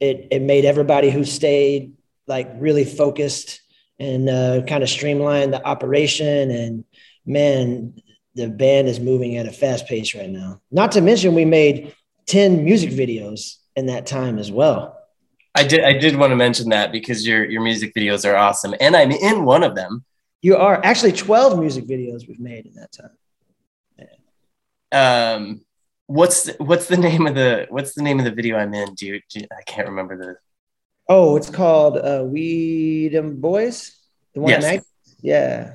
it 0.00 0.26
it 0.32 0.42
made 0.42 0.64
everybody 0.64 1.10
who 1.10 1.24
stayed 1.24 1.95
like 2.26 2.50
really 2.58 2.84
focused 2.84 3.60
and 3.98 4.28
uh, 4.28 4.62
kind 4.66 4.82
of 4.82 4.88
streamlined 4.88 5.52
the 5.52 5.64
operation. 5.64 6.50
And 6.50 6.84
man, 7.24 7.94
the 8.34 8.48
band 8.48 8.88
is 8.88 9.00
moving 9.00 9.36
at 9.36 9.46
a 9.46 9.52
fast 9.52 9.86
pace 9.86 10.14
right 10.14 10.28
now. 10.28 10.60
Not 10.70 10.92
to 10.92 11.00
mention, 11.00 11.34
we 11.34 11.44
made 11.44 11.94
ten 12.26 12.64
music 12.64 12.90
videos 12.90 13.56
in 13.74 13.86
that 13.86 14.06
time 14.06 14.38
as 14.38 14.50
well. 14.50 14.98
I 15.54 15.64
did 15.64 15.84
I 15.84 15.94
did 15.94 16.16
want 16.16 16.32
to 16.32 16.36
mention 16.36 16.68
that 16.70 16.92
because 16.92 17.26
your 17.26 17.48
your 17.48 17.62
music 17.62 17.94
videos 17.94 18.30
are 18.30 18.36
awesome, 18.36 18.74
and 18.80 18.94
I'm 18.94 19.10
in 19.10 19.44
one 19.44 19.62
of 19.62 19.74
them. 19.74 20.04
You 20.42 20.56
are 20.56 20.80
actually 20.84 21.12
twelve 21.12 21.58
music 21.58 21.86
videos 21.86 22.28
we've 22.28 22.40
made 22.40 22.66
in 22.66 22.74
that 22.74 22.92
time. 22.92 23.16
Um, 24.92 25.60
what's 26.06 26.44
the, 26.44 26.56
what's 26.62 26.86
the 26.86 26.96
name 26.96 27.26
of 27.26 27.34
the 27.34 27.66
what's 27.70 27.94
the 27.94 28.02
name 28.02 28.18
of 28.18 28.24
the 28.24 28.30
video 28.30 28.56
I'm 28.56 28.74
in? 28.74 28.94
Do 28.94 29.06
you, 29.06 29.20
do 29.30 29.40
you 29.40 29.46
I 29.50 29.62
can't 29.62 29.88
remember 29.88 30.16
the. 30.16 30.36
Oh, 31.08 31.36
it's 31.36 31.50
called 31.50 31.96
uh, 31.98 32.22
"We 32.24 33.08
the 33.08 33.22
Boys." 33.22 33.92
The 34.34 34.40
one 34.40 34.50
Yes. 34.50 34.62
night. 34.62 34.82
Yeah. 35.22 35.72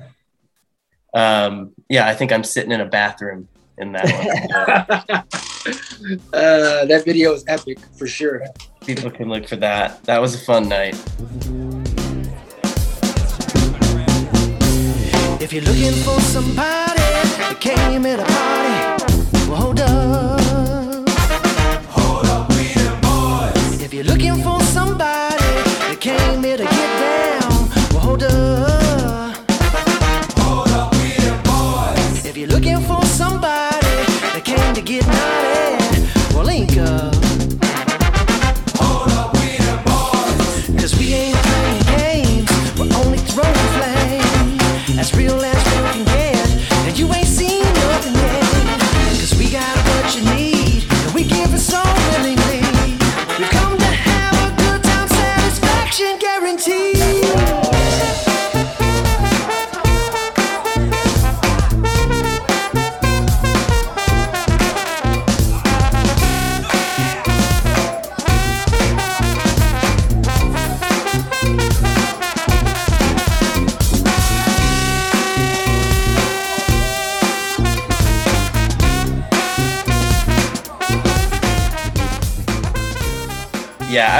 Um, 1.14 1.72
yeah, 1.88 2.06
I 2.06 2.14
think 2.14 2.32
I'm 2.32 2.44
sitting 2.44 2.70
in 2.70 2.80
a 2.80 2.86
bathroom 2.86 3.48
in 3.78 3.92
that 3.92 4.04
one. 4.04 4.26
uh, 6.32 6.84
that 6.86 7.02
video 7.04 7.32
is 7.32 7.44
epic 7.48 7.78
for 7.96 8.06
sure. 8.06 8.44
People 8.86 9.10
can 9.10 9.28
look 9.28 9.48
for 9.48 9.56
that. 9.56 10.02
That 10.04 10.20
was 10.20 10.34
a 10.34 10.38
fun 10.38 10.68
night. 10.68 10.94
If 15.40 15.52
you're 15.52 15.62
looking 15.64 15.92
for 16.04 16.20
somebody 16.20 17.00
that 17.00 17.56
came 17.60 18.06
at 18.06 18.20
a 18.20 18.24
party, 18.24 19.50
well, 19.50 19.56
hold 19.60 19.80
up. 19.80 21.08
Hold 21.90 22.26
up, 22.26 22.48
we 22.50 22.72
the 22.72 22.98
boys. 23.02 23.82
If 23.82 23.92
you're 23.92 24.04
looking 24.04 24.36
for 24.42 24.61
that 25.02 25.96
came 26.00 26.42
here 26.42 26.56
to 26.56 26.64
get 26.64 26.90
down, 27.06 27.68
well, 27.92 28.00
hold 28.00 28.22
up. 28.22 29.36
Hold 30.38 30.68
up, 30.68 30.92
we 30.94 31.14
boys. 31.48 32.26
If 32.26 32.36
you're 32.36 32.48
looking 32.48 32.80
for 32.80 33.02
somebody 33.06 33.86
that 34.32 34.42
came 34.44 34.74
to 34.74 34.82
get 34.82 35.06
naughty, 35.06 36.34
well, 36.34 36.44
link 36.44 36.76
up. 36.78 37.11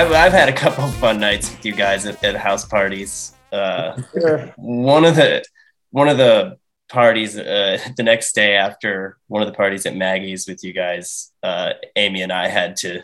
I've, 0.02 0.10
I've 0.12 0.32
had 0.32 0.48
a 0.48 0.52
couple 0.52 0.82
of 0.84 0.94
fun 0.96 1.20
nights 1.20 1.48
with 1.52 1.64
you 1.64 1.72
guys 1.72 2.06
at, 2.06 2.22
at 2.24 2.34
house 2.34 2.64
parties. 2.64 3.34
Uh, 3.52 4.02
Sure. 4.18 4.52
one 4.56 5.04
of 5.04 5.14
the 5.14 5.44
one 5.90 6.08
of 6.08 6.16
the 6.18 6.56
parties 6.88 7.38
uh, 7.38 7.78
the 7.96 8.02
next 8.02 8.34
day 8.34 8.56
after 8.56 9.16
one 9.28 9.42
of 9.42 9.46
the 9.48 9.54
parties 9.54 9.86
at 9.86 9.94
Maggie's 9.94 10.48
with 10.48 10.64
you 10.64 10.72
guys, 10.72 11.30
uh, 11.44 11.74
Amy 11.94 12.22
and 12.22 12.32
I 12.32 12.48
had 12.48 12.74
to 12.78 13.02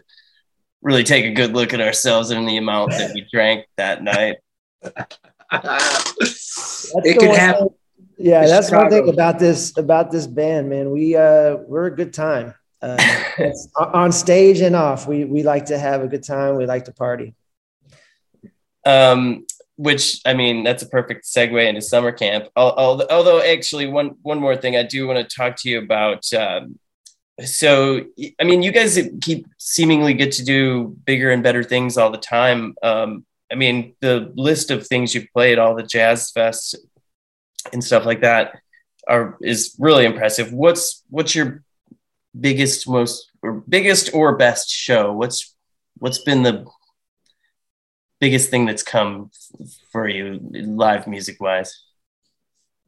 really 0.83 1.05
take 1.05 1.25
a 1.25 1.31
good 1.33 1.53
look 1.55 1.73
at 1.73 1.81
ourselves 1.81 2.31
and 2.31 2.49
the 2.49 2.57
amount 2.57 2.91
that 2.93 3.13
we 3.15 3.25
drank 3.33 3.67
that 3.77 4.03
night. 4.03 4.39
It 6.95 7.03
the 7.05 7.17
could 7.21 7.37
happen. 7.37 7.69
thing- 7.69 7.77
Yeah, 8.19 8.43
in 8.43 8.49
that's 8.49 8.71
one 8.73 8.91
thing 8.91 9.09
about 9.09 9.39
this 9.39 9.77
about 9.79 10.11
this 10.11 10.27
band, 10.27 10.69
man. 10.69 10.91
We 10.91 11.15
uh 11.17 11.57
we're 11.69 11.87
a 11.87 11.95
good 11.95 12.13
time. 12.13 12.55
Uh, 12.81 12.97
on- 13.95 14.12
stage 14.12 14.61
and 14.61 14.77
off, 14.77 15.07
we 15.09 15.25
we 15.25 15.43
like 15.43 15.67
to 15.67 15.79
have 15.79 16.03
a 16.03 16.07
good 16.09 16.23
time. 16.23 16.57
We 16.57 16.67
like 16.67 16.85
to 16.85 16.93
party. 16.93 17.35
um, 18.87 19.47
which 19.77 20.21
I 20.25 20.35
mean, 20.35 20.64
that's 20.64 20.83
a 20.83 20.88
perfect 20.88 21.25
segue 21.25 21.67
into 21.69 21.81
summer 21.83 22.11
camp. 22.12 22.49
Al- 22.57 22.75
al- 22.79 23.11
Although, 23.11 23.41
actually, 23.43 23.87
one 23.87 24.17
one 24.23 24.38
more 24.41 24.57
thing 24.57 24.77
I 24.77 24.83
do 24.83 25.07
want 25.07 25.19
to 25.29 25.37
talk 25.37 25.57
to 25.59 25.69
you 25.69 25.79
about. 25.79 26.33
Um, 26.33 26.79
so, 27.45 28.05
I 28.41 28.45
mean, 28.45 28.62
you 28.62 28.73
guys 28.73 28.99
keep 29.21 29.47
seemingly 29.59 30.14
get 30.14 30.33
to 30.33 30.45
do 30.45 30.97
bigger 31.05 31.31
and 31.31 31.43
better 31.43 31.62
things 31.62 31.97
all 31.97 32.11
the 32.11 32.19
time. 32.19 32.75
Um, 32.83 33.25
I 33.53 33.55
mean, 33.55 33.95
the 34.01 34.33
list 34.35 34.71
of 34.71 34.87
things 34.87 35.14
you've 35.14 35.33
played, 35.33 35.59
all 35.59 35.75
the 35.77 35.85
jazz 35.85 36.33
fests 36.37 36.75
and 37.73 37.83
stuff 37.83 38.05
like 38.05 38.23
that, 38.23 38.59
are 39.07 39.37
is 39.41 39.77
really 39.79 40.05
impressive. 40.05 40.53
What's 40.53 41.05
what's 41.11 41.35
your 41.35 41.62
biggest, 42.38 42.88
most 42.88 43.31
or 43.43 43.64
biggest 43.69 44.14
or 44.14 44.37
best 44.37 44.71
show? 44.71 45.12
What's 45.12 45.55
what's 45.99 46.19
been 46.19 46.43
the 46.43 46.67
biggest 48.21 48.51
thing 48.51 48.67
that's 48.67 48.83
come 48.83 49.31
f- 49.61 49.69
for 49.93 50.09
you 50.09 50.41
live 50.53 51.07
music 51.07 51.41
wise? 51.41 51.85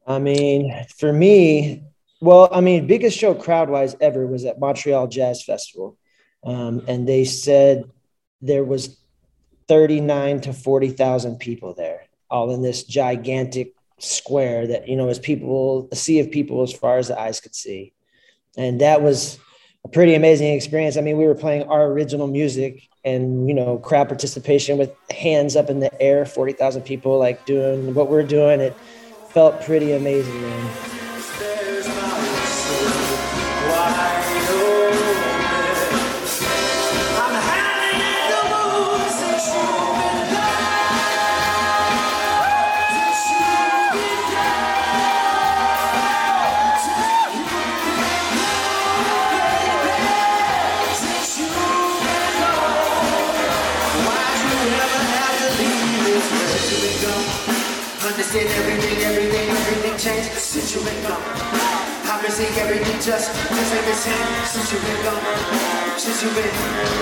I 0.07 0.19
mean, 0.19 0.85
for 0.97 1.13
me, 1.13 1.83
well, 2.21 2.49
I 2.51 2.61
mean, 2.61 2.87
biggest 2.87 3.17
show 3.17 3.33
crowd 3.33 3.69
wise 3.69 3.95
ever 3.99 4.27
was 4.27 4.45
at 4.45 4.59
Montreal 4.59 5.07
Jazz 5.07 5.43
Festival. 5.43 5.97
Um, 6.43 6.83
and 6.87 7.07
they 7.07 7.25
said 7.25 7.85
there 8.41 8.63
was 8.63 8.97
39 9.67 10.41
to 10.41 10.53
40,000 10.53 11.37
people 11.37 11.73
there, 11.73 12.07
all 12.29 12.53
in 12.53 12.61
this 12.61 12.83
gigantic 12.83 13.73
square 13.99 14.67
that, 14.67 14.87
you 14.87 14.95
know, 14.95 15.09
is 15.09 15.19
people, 15.19 15.87
a 15.91 15.95
sea 15.95 16.19
of 16.19 16.31
people 16.31 16.61
as 16.63 16.73
far 16.73 16.97
as 16.97 17.07
the 17.07 17.19
eyes 17.19 17.39
could 17.39 17.55
see. 17.55 17.93
And 18.57 18.81
that 18.81 19.01
was 19.01 19.39
a 19.83 19.87
pretty 19.87 20.13
amazing 20.13 20.53
experience. 20.53 20.97
I 20.97 21.01
mean, 21.01 21.17
we 21.17 21.25
were 21.25 21.35
playing 21.35 21.63
our 21.63 21.87
original 21.87 22.27
music 22.27 22.87
and, 23.03 23.47
you 23.47 23.53
know, 23.53 23.77
crowd 23.77 24.07
participation 24.07 24.77
with 24.77 24.91
hands 25.09 25.55
up 25.55 25.69
in 25.69 25.79
the 25.79 26.01
air, 26.01 26.25
40,000 26.25 26.83
people 26.83 27.17
like 27.17 27.45
doing 27.45 27.93
what 27.93 28.09
we're 28.09 28.23
doing. 28.23 28.59
It 28.59 28.75
felt 29.29 29.61
pretty 29.61 29.93
amazing, 29.93 30.41
man. 30.41 31.00
Just, 63.01 63.33
like 63.33 63.85
the 63.89 63.97
same 63.97 64.29
since 64.45 64.69
you've 64.69 64.85
been 64.85 65.01
gone. 65.01 65.25
Since 65.97 66.21
you've 66.21 66.37
been, 66.37 66.53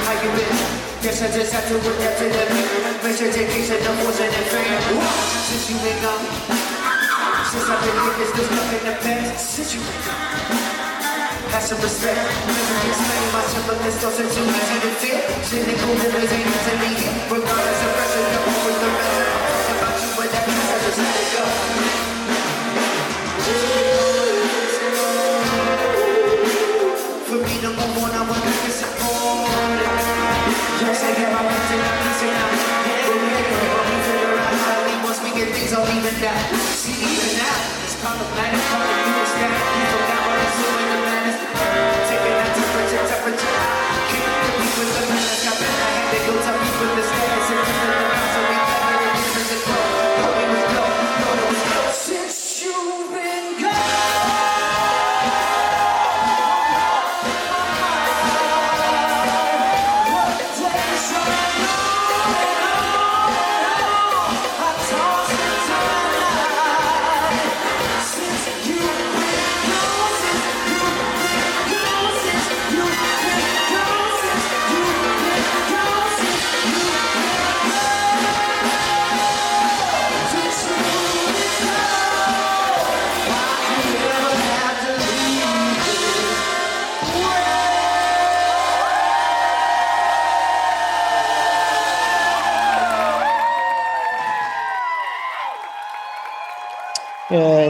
how 0.07 0.15
you 0.23 0.31
been? 0.31 0.55
Guess 1.03 1.19
I 1.19 1.27
just 1.27 1.51
have 1.51 1.67
to 1.67 1.75
adapt 1.75 2.23
to 2.23 2.25
the 2.31 2.43
beat. 2.55 2.71
Make 3.03 3.19
sure 3.19 3.27
education, 3.27 3.83
no 3.83 3.91
force 3.99 4.23
and 4.23 4.31
fame. 4.31 4.79
Since 5.43 5.67
you've 5.67 5.83
been 5.83 5.99
gone. 5.99 6.23
Since 7.51 7.67
I've 7.67 7.83
been 7.83 7.99
here, 7.99 8.31
there's 8.31 8.47
nothing 8.47 8.83
to 8.87 8.95
pass. 9.03 9.43
Since 9.43 9.75
you've 9.75 9.83
been 9.83 9.99
gone. 10.07 10.23
Have 11.51 11.67
some 11.67 11.81
respect. 11.83 12.15
Never 12.47 12.75
explain 12.87 13.67
but 13.67 13.77
this 13.83 13.99
doesn't 13.99 14.29
too 14.31 14.45
easy 14.55 14.77
to 14.79 14.91
feel. 15.03 15.19
Cynical 15.43 15.93
rivers 15.99 16.31
ain't 16.31 16.47
easily 16.47 16.91
hit. 16.95 17.11
Regardless 17.27 17.81
of 17.83 17.91
pressure, 17.91 18.23
you're 18.23 18.45
always 18.47 18.77
the 18.79 18.87
better. 18.87 19.27
Talk 19.67 19.77
about 19.83 19.99
you, 19.99 20.09
but 20.15 20.27
that 20.31 20.43
means 20.47 20.63
I 20.63 20.77
just 20.79 21.28
out. 36.23 36.55
See, 36.75 36.91
even 36.91 37.37
now, 37.37 37.83
it's 37.83 37.95
problematic. 38.01 38.68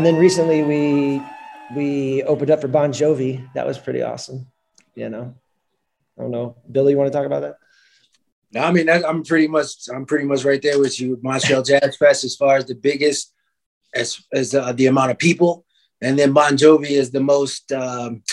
Then 0.10 0.18
recently 0.18 0.64
we 0.64 1.22
we 1.76 2.24
opened 2.24 2.50
up 2.50 2.62
for 2.62 2.68
Bon 2.68 2.92
Jovi. 2.92 3.48
That 3.54 3.68
was 3.68 3.78
pretty 3.78 4.02
awesome. 4.02 4.48
You 4.96 5.08
know, 5.10 5.36
I 6.18 6.22
don't 6.22 6.32
know, 6.32 6.56
Billy. 6.72 6.94
You 6.94 6.98
want 6.98 7.12
to 7.12 7.16
talk 7.16 7.28
about 7.28 7.42
that? 7.42 7.58
No, 8.52 8.64
I 8.64 8.72
mean 8.72 8.88
that, 8.88 9.08
I'm 9.08 9.24
pretty 9.24 9.48
much 9.48 9.88
I'm 9.94 10.08
pretty 10.08 10.26
much 10.26 10.44
right 10.44 10.62
there 10.62 10.80
with 10.80 11.00
you. 11.00 11.20
Montreal 11.22 11.62
Jazz 11.62 11.96
Fest 11.98 12.24
as 12.24 12.36
far 12.36 12.58
as 12.58 12.66
the 12.66 12.74
biggest, 12.74 13.36
as 13.94 14.20
as 14.34 14.56
uh, 14.56 14.72
the 14.72 14.88
amount 14.88 15.12
of 15.12 15.20
people, 15.20 15.64
and 16.02 16.18
then 16.18 16.34
Bon 16.34 16.58
Jovi 16.58 16.90
is 16.90 17.12
the 17.12 17.22
most 17.22 17.72
um, 17.72 18.24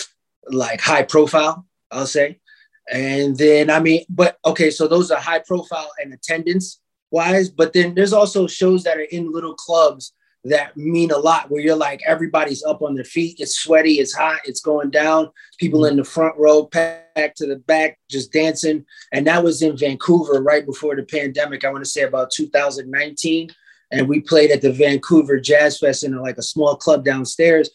like 0.49 0.81
high 0.81 1.03
profile. 1.03 1.63
I'll 1.91 2.07
say, 2.07 2.39
and 2.91 3.37
then 3.37 3.69
I 3.69 3.79
mean, 3.81 4.03
but 4.09 4.39
okay, 4.43 4.71
so 4.71 4.87
those 4.87 5.11
are 5.11 5.21
high 5.21 5.43
profile 5.45 5.91
and 6.01 6.11
attendance 6.11 6.81
wise, 7.11 7.49
but 7.49 7.71
then 7.71 7.93
there's 7.93 8.13
also 8.13 8.47
shows 8.47 8.83
that 8.83 8.97
are 8.97 9.11
in 9.11 9.31
little 9.31 9.53
clubs 9.53 10.13
that 10.43 10.77
mean 10.77 11.11
a 11.11 11.17
lot 11.17 11.49
where 11.49 11.61
you're 11.61 11.75
like 11.75 11.99
everybody's 12.07 12.63
up 12.63 12.81
on 12.81 12.95
their 12.95 13.03
feet 13.03 13.35
it's 13.39 13.57
sweaty 13.57 13.93
it's 13.93 14.13
hot 14.13 14.39
it's 14.45 14.61
going 14.61 14.89
down. 14.89 15.29
People 15.59 15.81
mm-hmm. 15.81 15.91
in 15.91 15.97
the 15.97 16.03
front 16.03 16.37
row 16.37 16.65
packed 16.65 17.37
to 17.37 17.47
the 17.47 17.57
back 17.57 17.99
just 18.09 18.31
dancing. 18.31 18.85
And 19.11 19.27
that 19.27 19.43
was 19.43 19.61
in 19.61 19.77
vancouver 19.77 20.41
right 20.41 20.65
before 20.65 20.95
the 20.95 21.03
pandemic 21.03 21.65
i 21.65 21.71
want 21.71 21.83
to 21.83 21.89
say 21.89 22.03
about 22.03 22.31
2019 22.31 23.49
and 23.91 24.07
we 24.07 24.19
played 24.19 24.51
at 24.51 24.61
the 24.61 24.71
vancouver 24.71 25.39
jazz 25.39 25.79
fest 25.79 26.03
in 26.03 26.15
like 26.17 26.37
a 26.37 26.43
small 26.43 26.75
club 26.75 27.05
downstairs. 27.05 27.69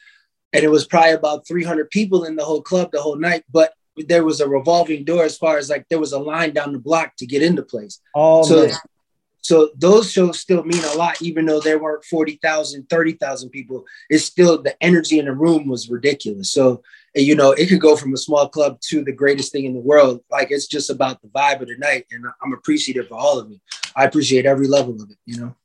And 0.53 0.63
it 0.63 0.69
was 0.69 0.87
probably 0.87 1.13
about 1.13 1.47
300 1.47 1.91
people 1.91 2.25
in 2.25 2.37
the 2.37 2.45
whole 2.45 2.63
club 2.63 2.91
the 2.93 3.01
whole 3.01 3.17
night. 3.17 3.45
But 3.51 3.73
there 3.97 4.25
was 4.25 4.41
a 4.41 4.49
revolving 4.49 5.05
door 5.05 5.25
as 5.25 5.39
far 5.39 5.59
as 5.59 5.71
like 5.71 5.87
there 5.89 5.99
was 5.99 6.13
a 6.13 6.19
line 6.19 6.53
down 6.53 6.73
the 6.73 6.79
block 6.79 7.17
to 7.19 7.27
get 7.27 7.43
into 7.43 7.63
place. 7.63 8.01
Oh, 8.15 8.43
so 8.43 8.67
man. 8.67 8.77
So 9.43 9.71
those 9.77 10.11
shows 10.11 10.39
still 10.39 10.63
mean 10.63 10.83
a 10.85 10.95
lot, 10.95 11.21
even 11.21 11.47
though 11.47 11.61
there 11.61 11.79
weren't 11.79 12.05
40,000, 12.05 12.89
30,000 12.89 13.51
people. 13.51 13.85
It's 14.09 14.25
still 14.25 14.63
the 14.63 14.81
energy 14.83 15.19
in 15.19 15.25
the 15.25 15.33
room 15.33 15.67
was 15.67 15.91
ridiculous. 15.91 16.53
So, 16.53 16.83
you 17.15 17.35
know, 17.35 17.51
it 17.51 17.69
could 17.69 17.81
go 17.81 17.97
from 17.97 18.15
a 18.15 18.19
small 18.19 18.49
club 18.49 18.81
to 18.83 19.03
the 19.03 19.13
greatest 19.13 19.51
thing 19.51 19.65
in 19.65 19.75
the 19.75 19.81
world. 19.81 20.23
Like 20.31 20.53
it's 20.53 20.69
just 20.69 20.91
about 20.91 21.21
the 21.23 21.29
vibe 21.29 21.61
of 21.61 21.67
the 21.67 21.77
night. 21.77 22.07
And 22.13 22.25
I'm 22.41 22.53
appreciative 22.53 23.09
for 23.09 23.17
all 23.17 23.41
of 23.41 23.51
it. 23.51 23.61
I 23.97 24.05
appreciate 24.05 24.47
every 24.47 24.69
level 24.69 24.95
of 24.95 25.11
it, 25.11 25.19
you 25.27 25.41
know? 25.41 25.57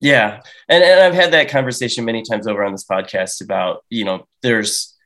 Yeah. 0.00 0.40
And, 0.70 0.82
and 0.82 1.00
I've 1.00 1.14
had 1.14 1.34
that 1.34 1.50
conversation 1.50 2.06
many 2.06 2.22
times 2.22 2.46
over 2.46 2.64
on 2.64 2.72
this 2.72 2.86
podcast 2.86 3.42
about, 3.42 3.84
you 3.90 4.06
know, 4.06 4.26
there's 4.42 4.96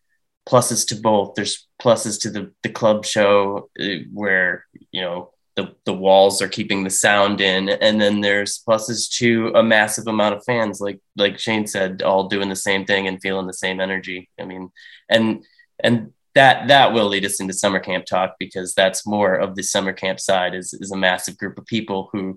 pluses 0.48 0.86
to 0.88 0.94
both. 0.94 1.34
There's 1.34 1.66
pluses 1.82 2.20
to 2.22 2.30
the, 2.30 2.52
the 2.62 2.68
club 2.68 3.04
show 3.04 3.70
uh, 3.80 3.86
where, 4.12 4.66
you 4.92 5.00
know, 5.00 5.33
the, 5.56 5.74
the 5.84 5.94
walls 5.94 6.42
are 6.42 6.48
keeping 6.48 6.82
the 6.82 6.90
sound 6.90 7.40
in. 7.40 7.68
And 7.68 8.00
then 8.00 8.20
there's 8.20 8.62
pluses 8.66 9.08
to 9.18 9.52
a 9.54 9.62
massive 9.62 10.06
amount 10.06 10.34
of 10.34 10.44
fans, 10.44 10.80
like, 10.80 11.00
like 11.16 11.38
Shane 11.38 11.66
said, 11.66 12.02
all 12.02 12.28
doing 12.28 12.48
the 12.48 12.56
same 12.56 12.84
thing 12.84 13.06
and 13.06 13.20
feeling 13.20 13.46
the 13.46 13.52
same 13.52 13.80
energy. 13.80 14.28
I 14.40 14.44
mean, 14.44 14.70
and, 15.08 15.44
and 15.82 16.12
that, 16.34 16.68
that 16.68 16.92
will 16.92 17.06
lead 17.06 17.24
us 17.24 17.40
into 17.40 17.52
summer 17.52 17.78
camp 17.78 18.06
talk 18.06 18.34
because 18.38 18.74
that's 18.74 19.06
more 19.06 19.34
of 19.34 19.54
the 19.54 19.62
summer 19.62 19.92
camp 19.92 20.18
side 20.18 20.54
is, 20.54 20.74
is 20.74 20.90
a 20.90 20.96
massive 20.96 21.38
group 21.38 21.56
of 21.56 21.66
people 21.66 22.08
who, 22.12 22.36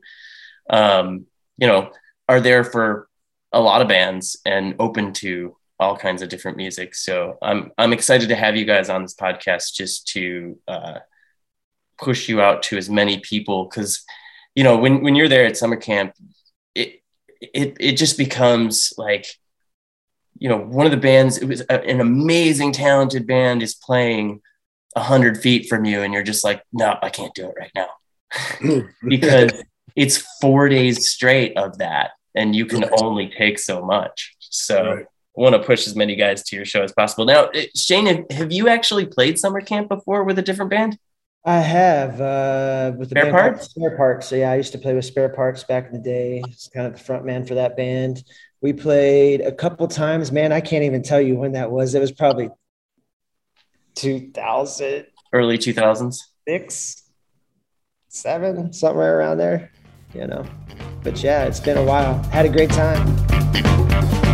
um, 0.70 1.26
you 1.58 1.68
know, 1.68 1.92
are 2.30 2.40
there 2.40 2.64
for 2.64 3.08
a 3.52 3.60
lot 3.60 3.82
of 3.82 3.88
bands 3.88 4.38
and 4.46 4.76
open 4.80 5.14
to 5.14 5.56
all 5.80 5.98
kinds 5.98 6.22
of 6.22 6.30
different 6.30 6.58
music. 6.58 6.96
So 6.96 7.38
I'm 7.42 7.72
I'm 7.78 7.94
excited 7.94 8.30
to 8.30 8.36
have 8.36 8.56
you 8.56 8.66
guys 8.66 8.90
on 8.90 9.04
this 9.04 9.16
podcast 9.16 9.74
just 9.74 10.08
to 10.10 10.58
uh, 10.68 11.00
push 12.00 12.30
you 12.30 12.42
out 12.42 12.64
to 12.64 12.78
as 12.78 12.90
many 12.90 13.20
people 13.20 13.66
because 13.66 14.04
you 14.56 14.64
know 14.64 14.78
when 14.78 15.02
when 15.02 15.16
you're 15.16 15.30
there 15.30 15.46
at 15.46 15.58
summer 15.58 15.76
camp, 15.76 16.14
it 16.76 17.02
it 17.40 17.78
it 17.80 17.92
just 17.94 18.18
becomes 18.18 18.94
like 18.98 19.26
you 20.38 20.50
know 20.50 20.58
one 20.58 20.86
of 20.86 20.92
the 20.92 20.98
bands. 20.98 21.38
It 21.38 21.48
was 21.48 21.62
a, 21.62 21.84
an 21.84 22.02
amazing, 22.02 22.72
talented 22.72 23.28
band 23.28 23.64
is 23.64 23.76
playing 23.76 24.42
a 24.96 25.02
hundred 25.02 25.42
feet 25.42 25.70
from 25.70 25.86
you, 25.86 26.02
and 26.02 26.14
you're 26.14 26.24
just 26.24 26.44
like, 26.44 26.64
no, 26.74 26.98
I 27.02 27.10
can't 27.10 27.34
do 27.34 27.50
it 27.50 27.56
right 27.60 27.72
now 27.76 27.90
because 29.08 29.52
it's 29.96 30.18
four 30.40 30.70
days 30.70 31.10
straight 31.10 31.58
of 31.58 31.80
that 31.80 32.12
and 32.36 32.56
you 32.56 32.66
can 32.66 32.86
only 33.02 33.30
take 33.38 33.60
so 33.60 33.84
much 33.84 34.36
so 34.40 34.96
Right. 34.96 35.06
I 35.38 35.42
want 35.42 35.54
to 35.54 35.62
push 35.62 35.86
as 35.86 35.96
many 35.96 36.16
guys 36.16 36.42
to 36.44 36.56
your 36.56 36.66
show 36.66 36.84
as 36.84 36.94
possible 36.94 37.26
now 37.26 37.46
uh, 37.46 37.62
shane 37.76 38.26
have 38.32 38.52
you 38.52 38.70
actually 38.70 39.06
played 39.06 39.38
summer 39.38 39.62
camp 39.62 39.90
before 39.90 40.24
with 40.24 40.40
a 40.40 40.42
different 40.42 40.72
band 40.72 40.98
I 41.48 41.60
have 41.60 42.20
uh, 42.20 42.92
with 42.98 43.10
the 43.10 43.14
Spare 43.14 43.24
band 43.24 43.36
Parts? 43.38 43.70
Spare 43.70 43.96
Parts. 43.96 44.28
So 44.28 44.36
yeah, 44.36 44.52
I 44.52 44.56
used 44.56 44.74
to 44.74 44.78
play 44.78 44.94
with 44.94 45.06
Spare 45.06 45.30
Parts 45.30 45.64
back 45.64 45.88
in 45.88 45.94
the 45.94 46.00
day. 46.00 46.44
It's 46.46 46.68
kind 46.68 46.86
of 46.86 46.94
the 46.94 47.00
front 47.00 47.26
man 47.26 47.46
for 47.46 47.54
that 47.54 47.78
band. 47.78 48.22
We 48.60 48.74
played 48.74 49.40
a 49.40 49.54
couple 49.54 49.88
times. 49.88 50.30
Man, 50.30 50.52
I 50.52 50.60
can't 50.60 50.84
even 50.84 51.04
tell 51.04 51.22
you 51.22 51.38
when 51.38 51.54
that 51.54 51.72
was. 51.72 51.96
It 51.96 52.02
was 52.02 52.12
probably 52.12 52.50
2000, 53.96 55.06
early 55.32 55.58
2000s 55.58 56.20
six, 56.46 57.10
seven, 58.10 58.74
somewhere 58.74 59.18
around 59.18 59.38
there. 59.38 59.72
You 60.14 60.28
know, 60.28 60.46
but 61.02 61.24
yeah, 61.24 61.46
it's 61.46 61.62
been 61.62 61.78
a 61.78 61.84
while. 61.84 62.22
Had 62.24 62.46
a 62.46 62.50
great 62.50 62.72
time. 62.72 64.27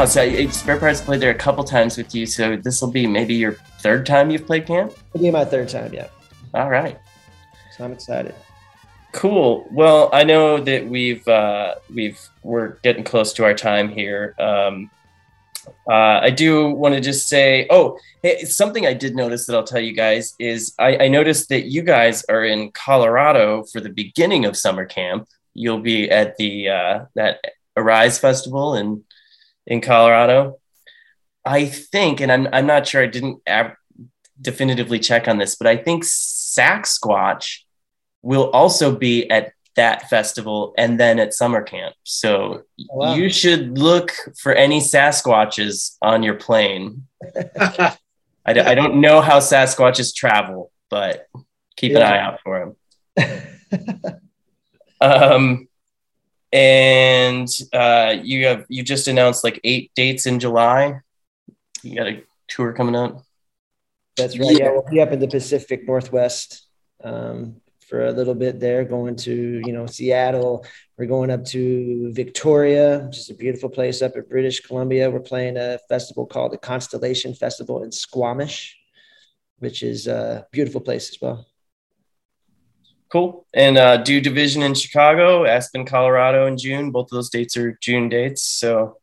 Wow, 0.00 0.06
so 0.06 0.46
Spare 0.48 0.78
Parts 0.78 1.02
played 1.02 1.20
there 1.20 1.30
a 1.30 1.34
couple 1.34 1.62
times 1.62 1.98
with 1.98 2.14
you. 2.14 2.24
So 2.24 2.56
this 2.56 2.80
will 2.80 2.90
be 2.90 3.06
maybe 3.06 3.34
your 3.34 3.52
third 3.80 4.06
time 4.06 4.30
you've 4.30 4.46
played 4.46 4.66
camp. 4.66 4.94
It'll 5.14 5.22
be 5.22 5.30
my 5.30 5.44
third 5.44 5.68
time, 5.68 5.92
yeah. 5.92 6.08
All 6.54 6.70
right. 6.70 6.98
So 7.76 7.84
I'm 7.84 7.92
excited. 7.92 8.34
Cool. 9.12 9.66
Well, 9.70 10.08
I 10.12 10.24
know 10.24 10.58
that 10.58 10.86
we've 10.86 11.26
uh, 11.28 11.74
we've 11.92 12.18
we're 12.42 12.78
getting 12.82 13.04
close 13.04 13.34
to 13.34 13.44
our 13.44 13.52
time 13.52 13.90
here. 13.90 14.34
Um, 14.38 14.90
uh, 15.86 16.20
I 16.22 16.30
do 16.30 16.70
want 16.70 16.94
to 16.94 17.00
just 17.02 17.28
say, 17.28 17.66
oh, 17.68 17.98
hey, 18.22 18.44
something 18.44 18.86
I 18.86 18.94
did 18.94 19.14
notice 19.14 19.44
that 19.46 19.54
I'll 19.54 19.64
tell 19.64 19.80
you 19.80 19.92
guys 19.92 20.34
is 20.38 20.74
I, 20.78 20.96
I 20.96 21.08
noticed 21.08 21.50
that 21.50 21.66
you 21.66 21.82
guys 21.82 22.24
are 22.30 22.44
in 22.44 22.70
Colorado 22.72 23.64
for 23.64 23.80
the 23.80 23.90
beginning 23.90 24.46
of 24.46 24.56
summer 24.56 24.86
camp. 24.86 25.28
You'll 25.52 25.80
be 25.80 26.10
at 26.10 26.38
the 26.38 26.70
uh, 26.70 27.04
that 27.16 27.40
Arise 27.76 28.18
Festival 28.18 28.74
in 28.74 29.04
in 29.70 29.80
Colorado. 29.80 30.58
I 31.46 31.64
think, 31.64 32.20
and 32.20 32.30
I'm 32.30 32.46
I'm 32.52 32.66
not 32.66 32.86
sure. 32.86 33.02
I 33.02 33.06
didn't 33.06 33.40
ab- 33.46 33.76
definitively 34.38 34.98
check 34.98 35.26
on 35.28 35.38
this, 35.38 35.54
but 35.54 35.66
I 35.66 35.76
think 35.78 36.04
Sasquatch 36.04 37.60
will 38.20 38.50
also 38.50 38.94
be 38.94 39.30
at 39.30 39.52
that 39.76 40.10
festival 40.10 40.74
and 40.76 41.00
then 41.00 41.18
at 41.18 41.32
summer 41.32 41.62
camp. 41.62 41.94
So 42.04 42.64
Oh, 42.90 42.96
wow. 42.96 43.14
you 43.14 43.30
should 43.30 43.78
look 43.78 44.12
for 44.42 44.52
any 44.52 44.80
Sasquatches 44.80 45.96
on 46.02 46.22
your 46.22 46.34
plane. 46.34 47.06
I, 47.58 48.52
d- 48.52 48.60
I 48.60 48.74
don't 48.74 49.00
know 49.00 49.20
how 49.22 49.38
Sasquatches 49.38 50.14
travel, 50.14 50.70
but 50.90 51.28
keep 51.76 51.92
an 51.96 52.02
eye 52.02 52.18
out 52.18 52.40
for 52.44 52.74
them. 53.16 54.20
Um, 55.00 55.68
and 56.52 57.48
uh, 57.72 58.16
you 58.22 58.46
have 58.46 58.66
you 58.68 58.82
just 58.82 59.08
announced 59.08 59.44
like 59.44 59.60
eight 59.64 59.92
dates 59.94 60.26
in 60.26 60.40
July. 60.40 61.00
You 61.82 61.96
got 61.96 62.08
a 62.08 62.22
tour 62.48 62.72
coming 62.72 62.96
up. 62.96 63.22
That's 64.16 64.38
right. 64.38 64.58
Yeah, 64.58 64.70
we'll 64.72 64.86
be 64.90 65.00
up 65.00 65.12
in 65.12 65.20
the 65.20 65.28
Pacific 65.28 65.86
Northwest 65.86 66.66
um, 67.02 67.56
for 67.88 68.06
a 68.06 68.12
little 68.12 68.34
bit 68.34 68.60
there, 68.60 68.84
going 68.84 69.16
to, 69.16 69.62
you 69.64 69.72
know, 69.72 69.86
Seattle. 69.86 70.66
We're 70.98 71.06
going 71.06 71.30
up 71.30 71.44
to 71.46 72.12
Victoria, 72.12 73.00
which 73.06 73.18
is 73.18 73.30
a 73.30 73.34
beautiful 73.34 73.70
place 73.70 74.02
up 74.02 74.16
at 74.16 74.28
British 74.28 74.60
Columbia. 74.60 75.10
We're 75.10 75.20
playing 75.20 75.56
a 75.56 75.78
festival 75.88 76.26
called 76.26 76.52
the 76.52 76.58
Constellation 76.58 77.34
Festival 77.34 77.82
in 77.82 77.92
Squamish, 77.92 78.76
which 79.58 79.82
is 79.82 80.06
a 80.06 80.46
beautiful 80.52 80.80
place 80.80 81.10
as 81.10 81.18
well. 81.20 81.46
Cool. 83.10 83.46
And 83.52 83.76
uh, 83.76 83.96
do 83.98 84.20
division 84.20 84.62
in 84.62 84.74
Chicago, 84.74 85.44
Aspen, 85.44 85.84
Colorado 85.84 86.46
in 86.46 86.56
June. 86.56 86.92
Both 86.92 87.06
of 87.06 87.10
those 87.10 87.28
dates 87.28 87.56
are 87.56 87.76
June 87.80 88.08
dates, 88.08 88.42
so 88.42 88.98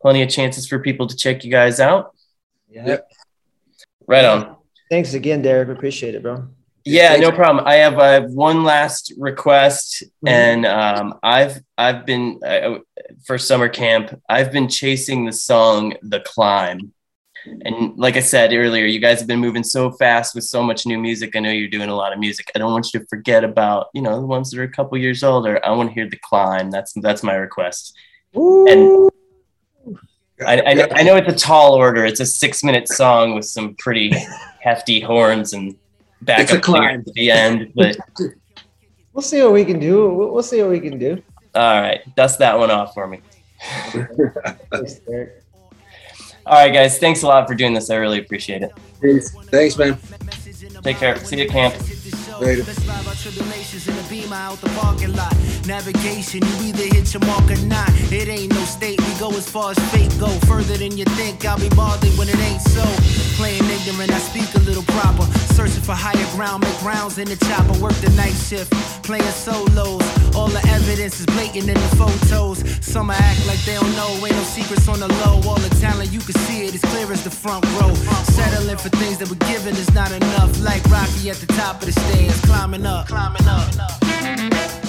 plenty 0.00 0.22
of 0.22 0.28
chances 0.28 0.68
for 0.68 0.78
people 0.78 1.06
to 1.08 1.16
check 1.16 1.44
you 1.44 1.50
guys 1.50 1.80
out. 1.80 2.14
Yeah. 2.68 2.86
Yep. 2.86 3.10
Right 4.06 4.24
on. 4.24 4.56
Thanks 4.88 5.14
again, 5.14 5.42
Derek. 5.42 5.68
Appreciate 5.68 6.14
it, 6.14 6.22
bro. 6.22 6.46
Yeah, 6.84 7.16
no 7.16 7.32
problem. 7.32 7.66
I 7.66 7.76
have, 7.76 7.98
I 7.98 8.08
have 8.08 8.30
one 8.30 8.62
last 8.62 9.12
request, 9.18 10.04
and 10.26 10.66
um, 10.66 11.18
I've 11.22 11.60
I've 11.78 12.04
been 12.04 12.40
uh, 12.46 12.78
for 13.24 13.38
summer 13.38 13.70
camp. 13.70 14.20
I've 14.28 14.52
been 14.52 14.68
chasing 14.68 15.24
the 15.24 15.32
song 15.32 15.94
"The 16.02 16.20
Climb," 16.20 16.92
and 17.46 17.96
like 17.98 18.16
I 18.16 18.20
said 18.20 18.52
earlier, 18.52 18.86
you 18.86 19.00
guys 19.00 19.18
have 19.18 19.28
been 19.28 19.38
moving 19.40 19.62
so 19.64 19.90
fast 19.90 20.34
with 20.34 20.44
so 20.44 20.62
much 20.62 20.86
new 20.86 20.98
music. 20.98 21.36
I 21.36 21.40
know 21.40 21.50
you're 21.50 21.68
doing 21.68 21.88
a 21.88 21.94
lot 21.96 22.12
of 22.12 22.18
music. 22.18 22.50
I 22.54 22.58
don't 22.58 22.72
want 22.72 22.92
you 22.92 23.00
to 23.00 23.06
forget 23.06 23.44
about 23.44 23.88
you 23.94 24.02
know 24.02 24.20
the 24.20 24.26
ones 24.26 24.50
that 24.50 24.60
are 24.60 24.64
a 24.64 24.68
couple 24.68 24.96
years 24.98 25.22
older. 25.22 25.64
I 25.64 25.70
want 25.72 25.90
to 25.90 25.94
hear 25.94 26.08
"The 26.08 26.16
Climb." 26.18 26.70
That's 26.70 26.92
that's 26.94 27.22
my 27.22 27.34
request. 27.34 27.94
And 28.34 29.10
I, 30.46 30.60
I, 30.60 30.88
I 30.96 31.02
know 31.04 31.16
it's 31.16 31.32
a 31.32 31.36
tall 31.46 31.74
order. 31.74 32.04
It's 32.04 32.20
a 32.20 32.26
six 32.26 32.64
minute 32.64 32.88
song 32.88 33.34
with 33.34 33.44
some 33.44 33.74
pretty 33.76 34.12
hefty 34.60 35.00
horns 35.00 35.52
and 35.52 35.68
It's 35.68 35.78
a 36.22 36.24
backup 36.24 36.62
climb. 36.62 37.00
at 37.06 37.14
the 37.14 37.30
end. 37.30 37.72
But 37.74 37.96
We'll 39.12 39.22
see 39.22 39.40
what 39.42 39.52
we 39.52 39.64
can 39.64 39.78
do. 39.78 40.12
We'll, 40.12 40.32
we'll 40.32 40.42
see 40.42 40.60
what 40.60 40.70
we 40.72 40.80
can 40.80 40.98
do. 40.98 41.22
all 41.54 41.80
right, 41.80 42.00
dust 42.16 42.40
that 42.40 42.58
one 42.58 42.72
off 42.72 42.94
for 42.94 43.06
me. 43.06 43.20
All 46.46 46.54
right, 46.54 46.72
guys, 46.72 46.98
thanks 46.98 47.22
a 47.22 47.26
lot 47.26 47.48
for 47.48 47.54
doing 47.54 47.72
this. 47.72 47.88
I 47.88 47.96
really 47.96 48.18
appreciate 48.18 48.62
it. 48.62 48.72
Thanks, 49.00 49.30
Thanks, 49.50 49.78
man. 49.78 49.98
Take 50.82 50.98
care. 50.98 51.16
See 51.24 51.38
you 51.38 51.44
at 51.44 51.50
camp. 51.50 51.74
Later. 52.40 52.64
Let's 52.64 52.84
ride 52.86 53.06
our 53.06 53.14
tribulations 53.14 53.86
in 53.86 53.96
a 53.96 54.02
beamer 54.08 54.34
out 54.34 54.60
the 54.60 54.68
parking 54.70 55.14
lot. 55.14 55.34
Navigation, 55.66 56.42
you 56.42 56.68
either 56.68 56.94
hit 56.94 57.14
your 57.14 57.24
mark 57.24 57.48
or 57.50 57.56
not. 57.66 57.88
It 58.12 58.28
ain't 58.28 58.52
no 58.52 58.64
state, 58.64 59.00
we 59.00 59.14
go 59.18 59.30
as 59.30 59.48
far 59.48 59.70
as 59.70 59.78
fate 59.90 60.12
go. 60.18 60.28
Further 60.46 60.76
than 60.76 60.96
you 60.98 61.04
think, 61.16 61.44
I'll 61.44 61.58
be 61.58 61.68
bothered 61.70 62.12
when 62.18 62.28
it 62.28 62.38
ain't 62.38 62.60
so. 62.60 62.84
Playing 63.38 63.64
ignorant, 63.64 64.12
I 64.12 64.18
speak 64.18 64.52
a 64.54 64.60
little 64.66 64.82
proper. 64.94 65.24
Searching 65.54 65.82
for 65.82 65.94
higher 65.94 66.28
ground, 66.34 66.64
make 66.64 66.82
rounds 66.82 67.18
in 67.18 67.28
the 67.28 67.36
chopper. 67.36 67.78
Work 67.78 67.94
the 68.02 68.10
night 68.10 68.34
shift, 68.34 68.72
playing 69.02 69.22
solos. 69.32 70.02
All 70.34 70.48
the 70.48 70.62
evidence 70.68 71.20
is 71.20 71.26
blatant 71.26 71.68
in 71.68 71.74
the 71.74 71.92
photos. 71.96 72.64
Some 72.84 73.10
act 73.10 73.46
like 73.46 73.62
they 73.64 73.74
don't 73.74 73.94
know, 73.94 74.10
ain't 74.26 74.34
no 74.34 74.42
secrets 74.42 74.88
on 74.88 74.98
the 75.00 75.08
low. 75.24 75.40
All 75.48 75.58
the 75.58 75.70
talent, 75.80 76.10
you 76.12 76.20
can 76.20 76.34
see 76.46 76.66
it 76.66 76.74
as 76.74 76.82
clear 76.92 77.10
as 77.12 77.22
the 77.22 77.30
front 77.30 77.64
row. 77.80 77.94
Settling 78.34 78.76
for 78.78 78.90
things 79.00 79.18
that 79.18 79.28
were 79.30 79.42
given 79.46 79.74
is 79.76 79.92
not 79.94 80.10
enough. 80.12 80.50
Like 80.60 80.82
Rocky 80.90 81.30
at 81.30 81.36
the 81.36 81.46
top 81.54 81.80
of 81.82 81.86
the 81.86 81.94
stairs, 82.30 82.40
climbing 82.42 82.86
up, 82.86 83.06
climbing 83.06 83.46
up. 83.46 84.83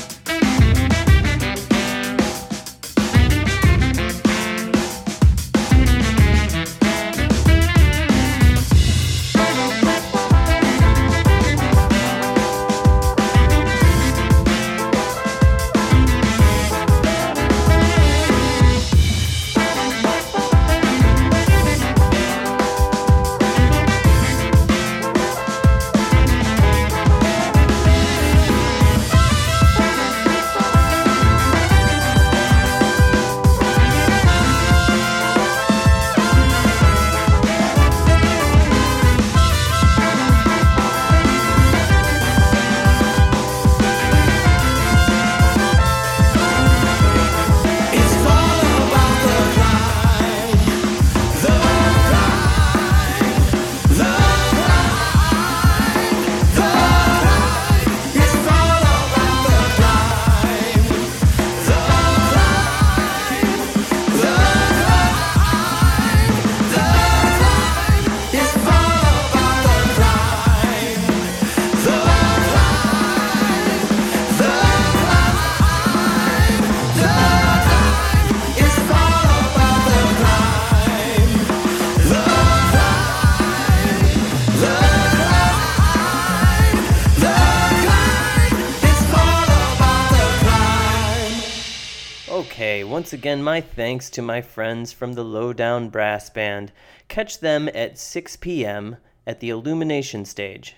Once 93.06 93.14
again, 93.14 93.43
my 93.43 93.62
thanks 93.62 94.10
to 94.10 94.20
my 94.20 94.41
friends 94.41 94.91
from 94.91 95.14
the 95.14 95.24
Lowdown 95.24 95.89
Brass 95.89 96.28
Band. 96.32 96.72
Catch 97.08 97.39
them 97.39 97.70
at 97.76 97.99
6 97.99 98.38
p.m. 98.38 98.97
at 99.28 99.39
the 99.39 99.51
Illumination 99.51 100.26
Stage. 100.26 100.76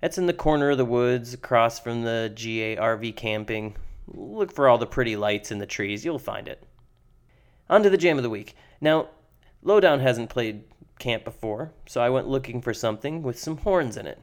That's 0.00 0.16
in 0.16 0.24
the 0.24 0.32
corner 0.32 0.70
of 0.70 0.78
the 0.78 0.86
woods 0.86 1.34
across 1.34 1.78
from 1.78 2.02
the 2.02 2.32
GARV 2.34 3.14
camping. 3.14 3.76
Look 4.06 4.52
for 4.52 4.70
all 4.70 4.78
the 4.78 4.86
pretty 4.86 5.16
lights 5.16 5.50
in 5.50 5.58
the 5.58 5.66
trees, 5.66 6.02
you'll 6.02 6.18
find 6.18 6.48
it. 6.48 6.66
On 7.68 7.82
to 7.82 7.90
the 7.90 7.98
jam 7.98 8.16
of 8.16 8.22
the 8.22 8.30
week. 8.30 8.56
Now, 8.80 9.08
Lowdown 9.62 10.00
hasn't 10.00 10.30
played 10.30 10.64
camp 10.98 11.24
before, 11.24 11.72
so 11.86 12.00
I 12.00 12.08
went 12.08 12.26
looking 12.26 12.62
for 12.62 12.72
something 12.72 13.22
with 13.22 13.38
some 13.38 13.58
horns 13.58 13.98
in 13.98 14.06
it. 14.06 14.18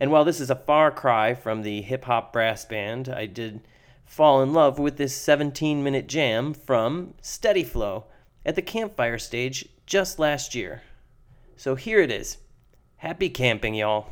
And 0.00 0.10
while 0.10 0.24
this 0.24 0.40
is 0.40 0.50
a 0.50 0.56
far 0.56 0.90
cry 0.90 1.32
from 1.32 1.62
the 1.62 1.82
hip 1.82 2.06
hop 2.06 2.32
brass 2.32 2.64
band, 2.64 3.08
I 3.08 3.26
did 3.26 3.60
fall 4.06 4.40
in 4.40 4.54
love 4.54 4.78
with 4.78 4.96
this 4.96 5.14
17 5.14 5.82
minute 5.82 6.06
jam 6.06 6.54
from 6.54 7.12
Steady 7.20 7.64
Flow 7.64 8.04
at 8.46 8.54
the 8.54 8.62
campfire 8.62 9.18
stage 9.18 9.68
just 9.84 10.18
last 10.18 10.54
year. 10.54 10.82
So 11.56 11.74
here 11.74 12.00
it 12.00 12.10
is. 12.10 12.38
Happy 12.96 13.28
camping, 13.28 13.74
y'all. 13.74 14.06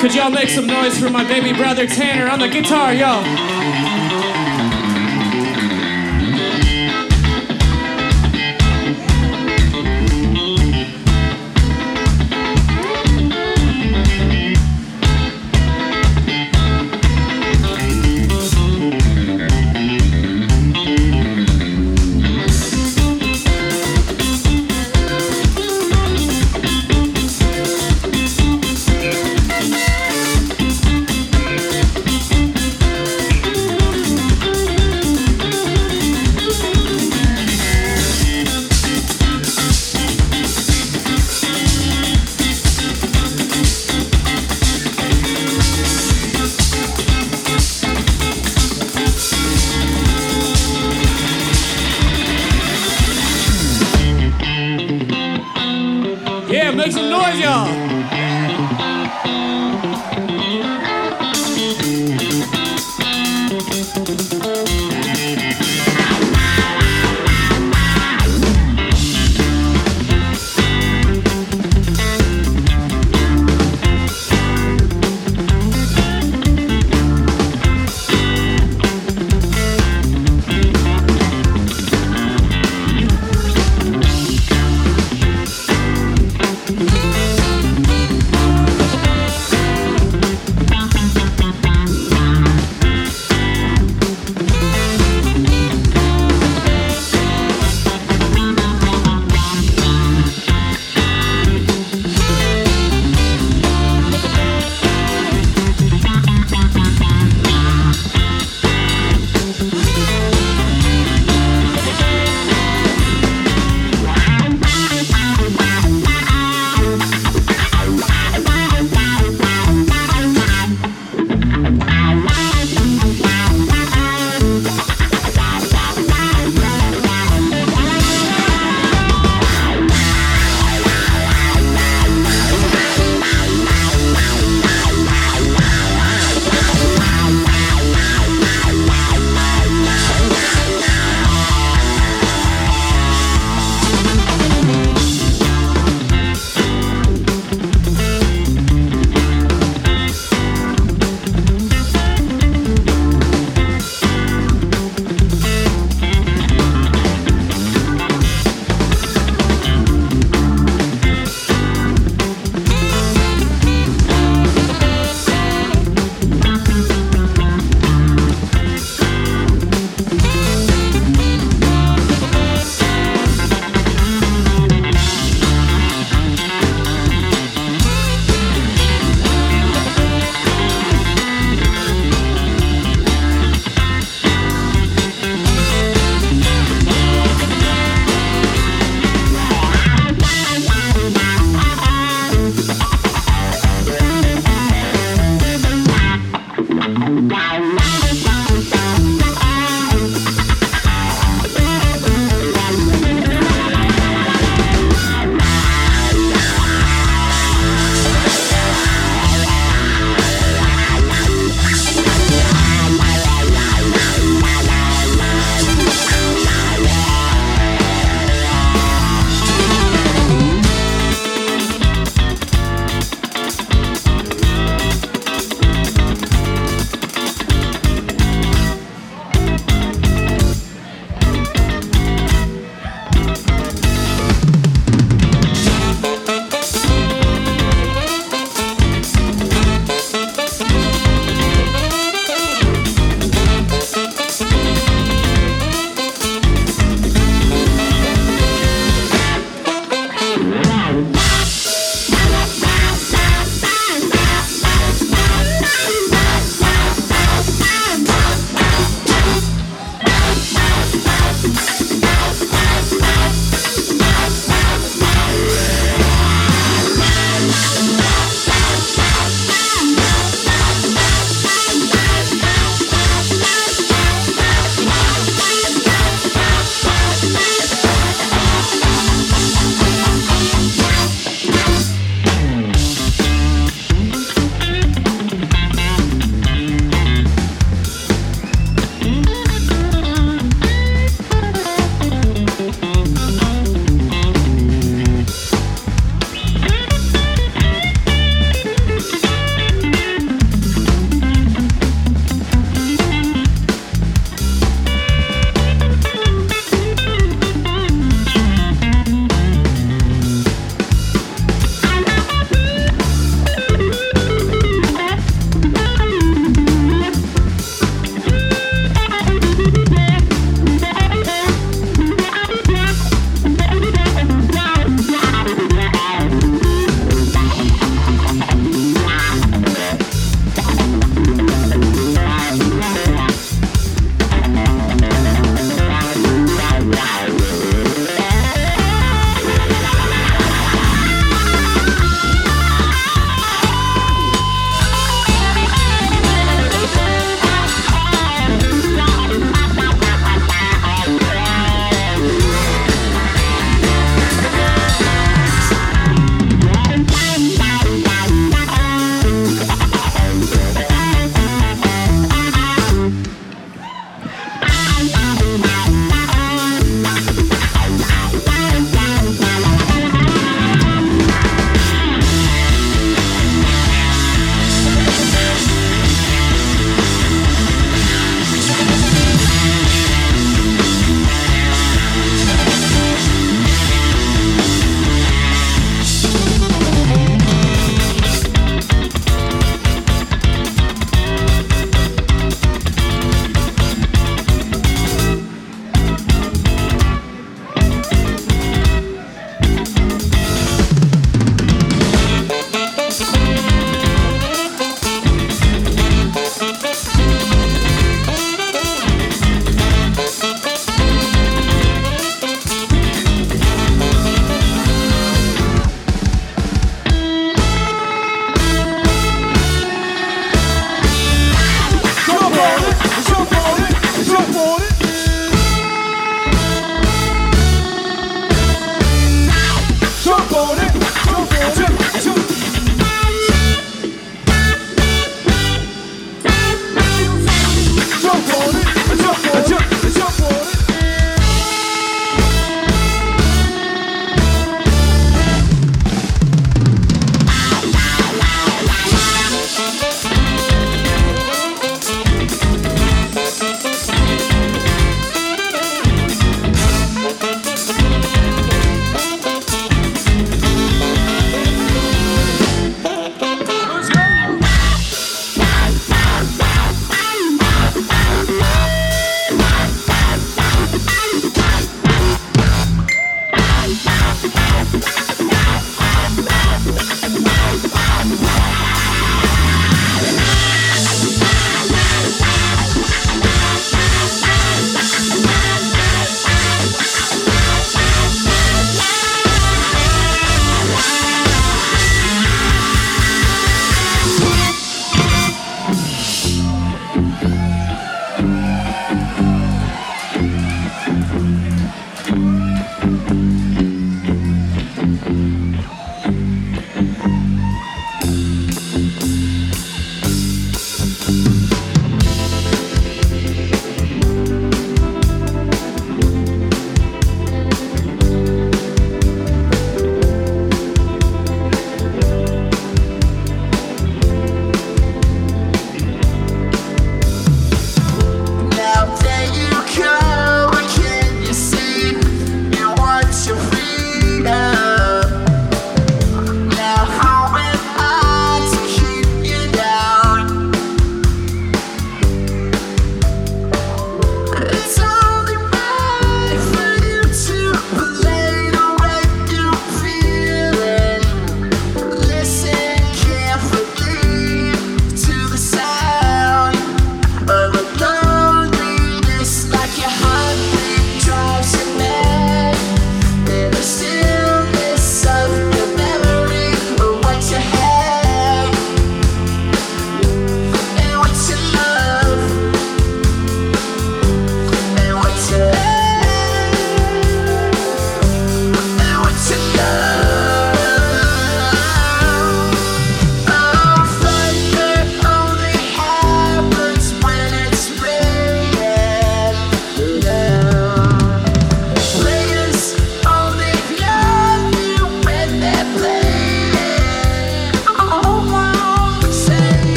Could 0.00 0.14
y'all 0.14 0.30
make 0.30 0.48
some 0.48 0.66
noise 0.66 0.98
for 0.98 1.10
my 1.10 1.24
baby 1.24 1.52
brother 1.52 1.86
Tanner 1.86 2.30
on 2.30 2.38
the 2.38 2.48
guitar, 2.48 2.94
yo? 2.94 3.85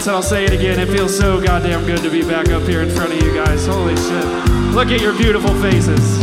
Once 0.00 0.06
and 0.06 0.16
I'll 0.16 0.22
say 0.22 0.46
it 0.46 0.52
again. 0.54 0.80
It 0.80 0.88
feels 0.88 1.14
so 1.14 1.38
goddamn 1.38 1.84
good 1.84 1.98
to 1.98 2.10
be 2.10 2.22
back 2.22 2.48
up 2.48 2.62
here 2.62 2.80
in 2.80 2.88
front 2.88 3.12
of 3.12 3.22
you 3.22 3.34
guys. 3.34 3.66
Holy 3.66 3.94
shit. 3.96 4.24
Look 4.74 4.88
at 4.88 5.02
your 5.02 5.12
beautiful 5.12 5.54
faces. 5.60 6.19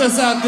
Are 0.00 0.08
y'all 0.08 0.40